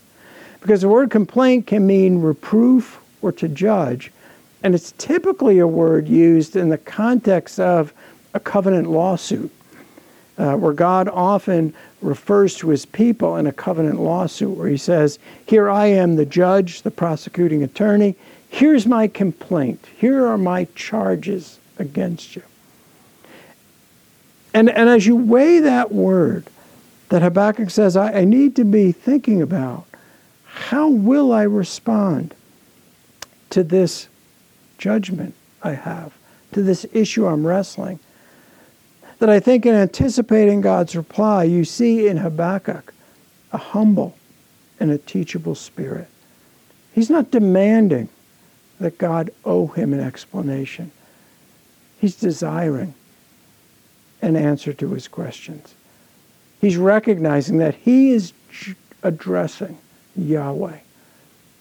Because 0.60 0.82
the 0.82 0.88
word 0.88 1.10
complaint 1.10 1.66
can 1.66 1.86
mean 1.86 2.20
reproof 2.20 3.00
or 3.22 3.32
to 3.32 3.48
judge, 3.48 4.12
and 4.62 4.74
it's 4.74 4.92
typically 4.98 5.58
a 5.58 5.66
word 5.66 6.08
used 6.08 6.56
in 6.56 6.68
the 6.68 6.78
context 6.78 7.60
of 7.60 7.92
a 8.34 8.40
covenant 8.40 8.88
lawsuit, 8.88 9.50
uh, 10.38 10.54
where 10.56 10.72
God 10.72 11.08
often 11.08 11.74
refers 12.02 12.54
to 12.56 12.68
his 12.68 12.84
people 12.84 13.36
in 13.36 13.46
a 13.46 13.52
covenant 13.52 14.00
lawsuit, 14.00 14.56
where 14.56 14.68
he 14.68 14.76
says, 14.76 15.18
Here 15.46 15.70
I 15.70 15.86
am, 15.86 16.16
the 16.16 16.26
judge, 16.26 16.82
the 16.82 16.90
prosecuting 16.90 17.62
attorney. 17.62 18.16
Here's 18.48 18.86
my 18.86 19.08
complaint. 19.08 19.84
Here 19.96 20.26
are 20.26 20.38
my 20.38 20.66
charges 20.74 21.58
against 21.78 22.36
you. 22.36 22.42
And, 24.54 24.70
and 24.70 24.88
as 24.88 25.06
you 25.06 25.16
weigh 25.16 25.60
that 25.60 25.92
word 25.92 26.46
that 27.08 27.22
Habakkuk 27.22 27.70
says, 27.70 27.96
I, 27.96 28.20
I 28.20 28.24
need 28.24 28.56
to 28.56 28.64
be 28.64 28.92
thinking 28.92 29.42
about, 29.42 29.84
how 30.44 30.88
will 30.88 31.32
I 31.32 31.42
respond 31.42 32.34
to 33.50 33.62
this 33.62 34.08
judgment 34.78 35.34
I 35.62 35.72
have, 35.72 36.12
to 36.52 36.62
this 36.62 36.86
issue 36.92 37.26
I'm 37.26 37.46
wrestling? 37.46 37.98
That 39.18 39.30
I 39.30 39.40
think 39.40 39.64
in 39.64 39.74
anticipating 39.74 40.60
God's 40.60 40.94
reply, 40.94 41.44
you 41.44 41.64
see 41.64 42.06
in 42.06 42.18
Habakkuk 42.18 42.92
a 43.52 43.58
humble 43.58 44.16
and 44.78 44.90
a 44.90 44.98
teachable 44.98 45.54
spirit. 45.54 46.08
He's 46.94 47.10
not 47.10 47.30
demanding 47.30 48.08
that 48.78 48.98
God 48.98 49.30
owe 49.44 49.66
him 49.68 49.92
an 49.92 50.00
explanation. 50.00 50.90
He's 51.98 52.16
desiring 52.16 52.94
an 54.20 54.36
answer 54.36 54.72
to 54.74 54.90
his 54.90 55.08
questions. 55.08 55.74
He's 56.60 56.76
recognizing 56.76 57.58
that 57.58 57.74
he 57.74 58.10
is 58.10 58.32
addressing 59.02 59.78
Yahweh. 60.16 60.78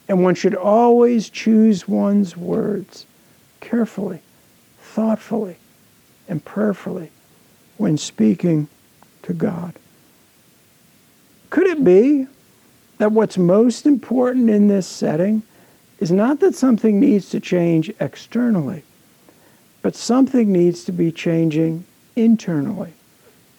And 0.07 0.23
one 0.23 0.35
should 0.35 0.55
always 0.55 1.29
choose 1.29 1.87
one's 1.87 2.37
words 2.37 3.05
carefully, 3.59 4.21
thoughtfully, 4.79 5.57
and 6.27 6.43
prayerfully 6.43 7.11
when 7.77 7.97
speaking 7.97 8.67
to 9.23 9.33
God. 9.33 9.73
Could 11.49 11.67
it 11.67 11.83
be 11.83 12.27
that 12.97 13.11
what's 13.11 13.37
most 13.37 13.85
important 13.85 14.49
in 14.49 14.67
this 14.67 14.87
setting 14.87 15.43
is 15.99 16.11
not 16.11 16.39
that 16.41 16.55
something 16.55 16.99
needs 16.99 17.29
to 17.29 17.39
change 17.39 17.91
externally, 17.99 18.83
but 19.81 19.95
something 19.95 20.51
needs 20.51 20.83
to 20.85 20.91
be 20.91 21.11
changing 21.11 21.85
internally 22.15 22.93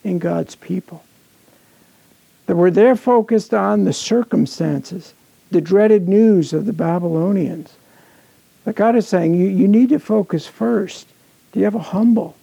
in 0.04 0.18
God's 0.18 0.54
people? 0.54 1.02
that 2.46 2.56
we're 2.56 2.70
there 2.70 2.96
focused 2.96 3.52
on 3.52 3.84
the 3.84 3.92
circumstances, 3.92 5.14
the 5.50 5.60
dreaded 5.60 6.08
news 6.08 6.52
of 6.52 6.66
the 6.66 6.72
Babylonians. 6.72 7.74
But 8.64 8.74
God 8.74 8.96
is 8.96 9.06
saying 9.06 9.34
you, 9.34 9.46
you 9.46 9.68
need 9.68 9.90
to 9.90 9.98
focus 9.98 10.46
first. 10.46 11.08
Do 11.52 11.60
you 11.60 11.64
have 11.64 11.74
a 11.74 11.80
humble, 11.80 12.36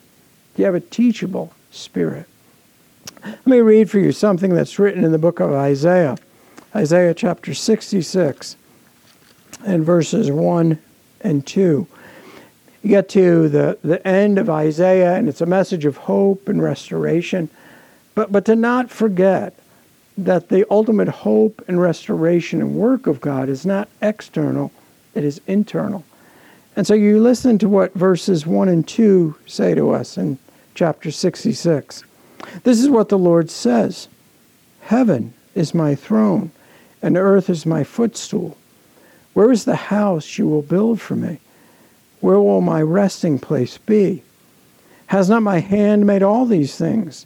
do 0.55 0.61
you 0.61 0.65
have 0.65 0.75
a 0.75 0.79
teachable 0.79 1.53
spirit? 1.71 2.27
Let 3.25 3.47
me 3.47 3.59
read 3.59 3.89
for 3.89 3.99
you 3.99 4.11
something 4.11 4.53
that's 4.53 4.79
written 4.79 5.03
in 5.03 5.11
the 5.11 5.17
book 5.17 5.39
of 5.39 5.51
Isaiah, 5.51 6.17
Isaiah 6.75 7.13
chapter 7.13 7.53
66, 7.53 8.55
and 9.65 9.85
verses 9.85 10.31
1 10.31 10.79
and 11.21 11.45
2. 11.45 11.87
You 12.83 12.89
get 12.89 13.07
to 13.09 13.47
the, 13.47 13.77
the 13.81 14.05
end 14.05 14.37
of 14.37 14.49
Isaiah, 14.49 15.15
and 15.15 15.29
it's 15.29 15.41
a 15.41 15.45
message 15.45 15.85
of 15.85 15.95
hope 15.95 16.49
and 16.49 16.61
restoration. 16.61 17.49
But, 18.15 18.31
but 18.31 18.45
to 18.45 18.55
not 18.55 18.89
forget 18.89 19.57
that 20.17 20.49
the 20.49 20.65
ultimate 20.71 21.07
hope 21.07 21.63
and 21.67 21.81
restoration 21.81 22.61
and 22.61 22.75
work 22.75 23.07
of 23.07 23.21
God 23.21 23.49
is 23.49 23.65
not 23.65 23.89
external, 24.01 24.71
it 25.13 25.23
is 25.23 25.41
internal. 25.47 26.03
And 26.75 26.87
so 26.87 26.93
you 26.93 27.19
listen 27.19 27.57
to 27.59 27.69
what 27.69 27.93
verses 27.93 28.45
1 28.45 28.67
and 28.69 28.87
2 28.87 29.35
say 29.45 29.75
to 29.75 29.91
us 29.91 30.17
in 30.17 30.39
chapter 30.73 31.11
66. 31.11 32.03
This 32.63 32.79
is 32.79 32.89
what 32.89 33.09
the 33.09 33.17
Lord 33.17 33.49
says 33.49 34.07
Heaven 34.81 35.33
is 35.55 35.73
my 35.73 35.95
throne, 35.95 36.51
and 37.01 37.15
earth 37.15 37.49
is 37.49 37.65
my 37.65 37.83
footstool. 37.83 38.57
Where 39.33 39.51
is 39.51 39.65
the 39.65 39.75
house 39.75 40.37
you 40.37 40.47
will 40.47 40.61
build 40.61 40.99
for 40.99 41.15
me? 41.15 41.39
Where 42.19 42.39
will 42.39 42.61
my 42.61 42.81
resting 42.81 43.39
place 43.39 43.77
be? 43.77 44.23
Has 45.07 45.29
not 45.29 45.43
my 45.43 45.59
hand 45.59 46.05
made 46.05 46.23
all 46.23 46.45
these 46.45 46.75
things? 46.75 47.25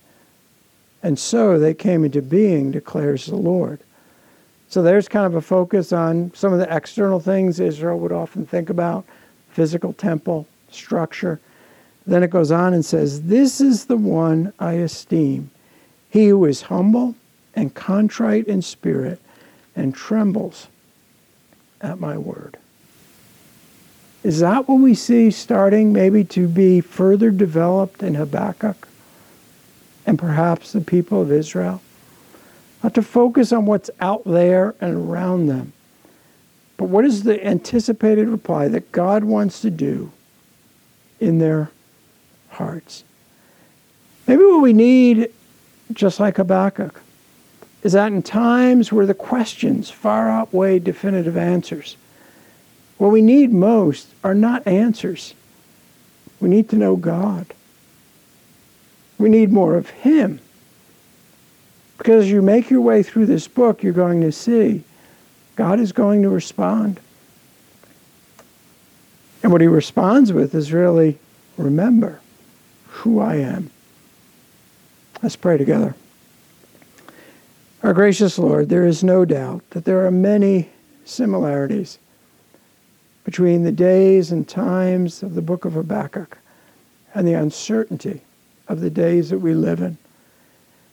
And 1.07 1.17
so 1.17 1.57
they 1.57 1.73
came 1.73 2.03
into 2.03 2.21
being, 2.21 2.69
declares 2.69 3.27
the 3.27 3.37
Lord. 3.37 3.79
So 4.67 4.81
there's 4.81 5.07
kind 5.07 5.25
of 5.25 5.35
a 5.35 5.41
focus 5.41 5.93
on 5.93 6.33
some 6.35 6.51
of 6.51 6.59
the 6.59 6.75
external 6.75 7.21
things 7.21 7.61
Israel 7.61 7.97
would 7.99 8.11
often 8.11 8.45
think 8.45 8.69
about 8.69 9.05
physical 9.49 9.93
temple, 9.93 10.45
structure. 10.69 11.39
Then 12.05 12.23
it 12.23 12.29
goes 12.29 12.51
on 12.51 12.73
and 12.73 12.83
says, 12.83 13.21
This 13.21 13.61
is 13.61 13.85
the 13.85 13.95
one 13.95 14.51
I 14.59 14.73
esteem, 14.73 15.49
he 16.09 16.27
who 16.27 16.43
is 16.43 16.63
humble 16.63 17.15
and 17.55 17.73
contrite 17.73 18.47
in 18.47 18.61
spirit 18.61 19.21
and 19.77 19.95
trembles 19.95 20.67
at 21.79 22.01
my 22.01 22.17
word. 22.17 22.57
Is 24.25 24.41
that 24.41 24.67
what 24.67 24.81
we 24.81 24.93
see 24.93 25.31
starting 25.31 25.93
maybe 25.93 26.25
to 26.25 26.49
be 26.49 26.81
further 26.81 27.31
developed 27.31 28.03
in 28.03 28.15
Habakkuk? 28.15 28.89
And 30.07 30.17
perhaps 30.17 30.71
the 30.71 30.81
people 30.81 31.21
of 31.21 31.31
Israel. 31.31 31.81
Not 32.81 32.95
to 32.95 33.01
focus 33.01 33.51
on 33.51 33.65
what's 33.65 33.89
out 33.99 34.23
there 34.23 34.73
and 34.79 34.95
around 34.95 35.47
them, 35.47 35.73
but 36.77 36.85
what 36.85 37.05
is 37.05 37.23
the 37.23 37.45
anticipated 37.45 38.29
reply 38.29 38.69
that 38.69 38.91
God 38.91 39.23
wants 39.23 39.61
to 39.61 39.69
do 39.69 40.11
in 41.19 41.39
their 41.39 41.69
hearts? 42.49 43.03
Maybe 44.27 44.43
what 44.43 44.61
we 44.61 44.73
need, 44.73 45.31
just 45.91 46.19
like 46.19 46.37
Habakkuk, 46.37 47.01
is 47.83 47.93
that 47.93 48.11
in 48.11 48.23
times 48.23 48.91
where 48.91 49.05
the 49.05 49.13
questions 49.13 49.89
far 49.89 50.29
outweigh 50.29 50.79
definitive 50.79 51.35
answers, 51.35 51.97
what 52.97 53.11
we 53.11 53.21
need 53.21 53.51
most 53.51 54.07
are 54.23 54.35
not 54.35 54.65
answers. 54.65 55.33
We 56.39 56.49
need 56.49 56.69
to 56.69 56.75
know 56.75 56.95
God. 56.95 57.53
We 59.17 59.29
need 59.29 59.51
more 59.51 59.75
of 59.75 59.89
Him. 59.89 60.39
Because 61.97 62.25
as 62.25 62.31
you 62.31 62.41
make 62.41 62.69
your 62.69 62.81
way 62.81 63.01
through 63.01 63.25
this 63.25 63.47
book, 63.47 63.81
you're 63.81 63.93
going 63.93 64.21
to 64.21 64.31
see 64.31 64.83
God 65.55 65.79
is 65.79 65.91
going 65.91 66.21
to 66.21 66.29
respond. 66.29 66.99
And 69.41 69.51
what 69.51 69.61
He 69.61 69.67
responds 69.67 70.31
with 70.31 70.53
is 70.53 70.71
really 70.71 71.17
remember 71.57 72.19
who 72.87 73.19
I 73.19 73.35
am. 73.37 73.71
Let's 75.23 75.35
pray 75.35 75.57
together. 75.57 75.95
Our 77.81 77.93
gracious 77.93 78.37
Lord, 78.37 78.69
there 78.69 78.85
is 78.85 79.03
no 79.03 79.25
doubt 79.25 79.63
that 79.71 79.85
there 79.85 80.05
are 80.05 80.11
many 80.11 80.69
similarities 81.05 81.97
between 83.23 83.63
the 83.63 83.71
days 83.71 84.31
and 84.31 84.47
times 84.47 85.23
of 85.23 85.35
the 85.35 85.41
book 85.41 85.65
of 85.65 85.73
Habakkuk 85.73 86.37
and 87.13 87.27
the 87.27 87.33
uncertainty 87.33 88.21
of 88.67 88.81
the 88.81 88.89
days 88.89 89.29
that 89.29 89.39
we 89.39 89.53
live 89.53 89.81
in. 89.81 89.97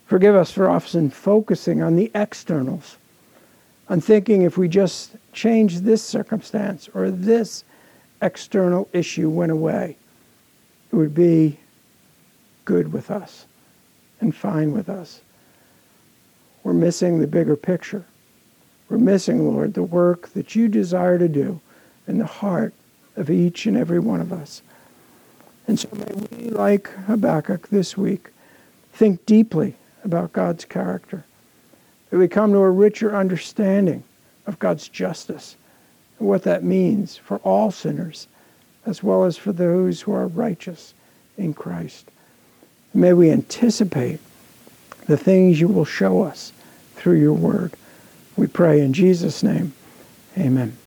Forgive 0.06 0.34
us 0.34 0.50
for 0.50 0.68
often 0.68 1.10
focusing 1.10 1.82
on 1.82 1.96
the 1.96 2.10
externals, 2.14 2.96
on 3.88 4.00
thinking 4.00 4.42
if 4.42 4.58
we 4.58 4.68
just 4.68 5.16
change 5.32 5.80
this 5.80 6.02
circumstance 6.02 6.88
or 6.94 7.10
this 7.10 7.64
external 8.22 8.88
issue 8.92 9.28
went 9.28 9.52
away, 9.52 9.96
it 10.92 10.96
would 10.96 11.14
be 11.14 11.58
good 12.64 12.92
with 12.92 13.10
us 13.10 13.46
and 14.20 14.34
fine 14.34 14.72
with 14.72 14.88
us. 14.88 15.20
We're 16.62 16.72
missing 16.72 17.20
the 17.20 17.26
bigger 17.26 17.56
picture. 17.56 18.04
We're 18.88 18.98
missing, 18.98 19.52
Lord, 19.52 19.74
the 19.74 19.82
work 19.82 20.28
that 20.28 20.54
you 20.54 20.68
desire 20.68 21.18
to 21.18 21.28
do 21.28 21.60
in 22.06 22.18
the 22.18 22.26
heart 22.26 22.72
of 23.16 23.30
each 23.30 23.66
and 23.66 23.76
every 23.76 23.98
one 23.98 24.20
of 24.20 24.32
us. 24.32 24.62
And 25.66 25.78
so 25.78 25.88
may 25.92 26.26
we, 26.30 26.50
like 26.50 26.88
Habakkuk 27.06 27.68
this 27.68 27.96
week, 27.96 28.28
think 28.92 29.24
deeply 29.26 29.74
about 30.04 30.32
God's 30.32 30.64
character. 30.64 31.24
That 32.10 32.18
we 32.18 32.28
come 32.28 32.52
to 32.52 32.58
a 32.58 32.70
richer 32.70 33.16
understanding 33.16 34.04
of 34.46 34.58
God's 34.58 34.88
justice 34.88 35.56
and 36.18 36.28
what 36.28 36.42
that 36.42 36.62
means 36.62 37.16
for 37.16 37.38
all 37.38 37.70
sinners, 37.70 38.28
as 38.86 39.02
well 39.02 39.24
as 39.24 39.36
for 39.36 39.52
those 39.52 40.02
who 40.02 40.12
are 40.12 40.26
righteous 40.26 40.94
in 41.38 41.54
Christ. 41.54 42.10
May 42.92 43.12
we 43.12 43.30
anticipate 43.30 44.20
the 45.06 45.16
things 45.16 45.60
you 45.60 45.68
will 45.68 45.84
show 45.84 46.22
us 46.22 46.52
through 46.94 47.20
your 47.20 47.32
word. 47.32 47.72
We 48.36 48.46
pray 48.46 48.80
in 48.80 48.92
Jesus' 48.92 49.42
name. 49.42 49.72
Amen. 50.38 50.76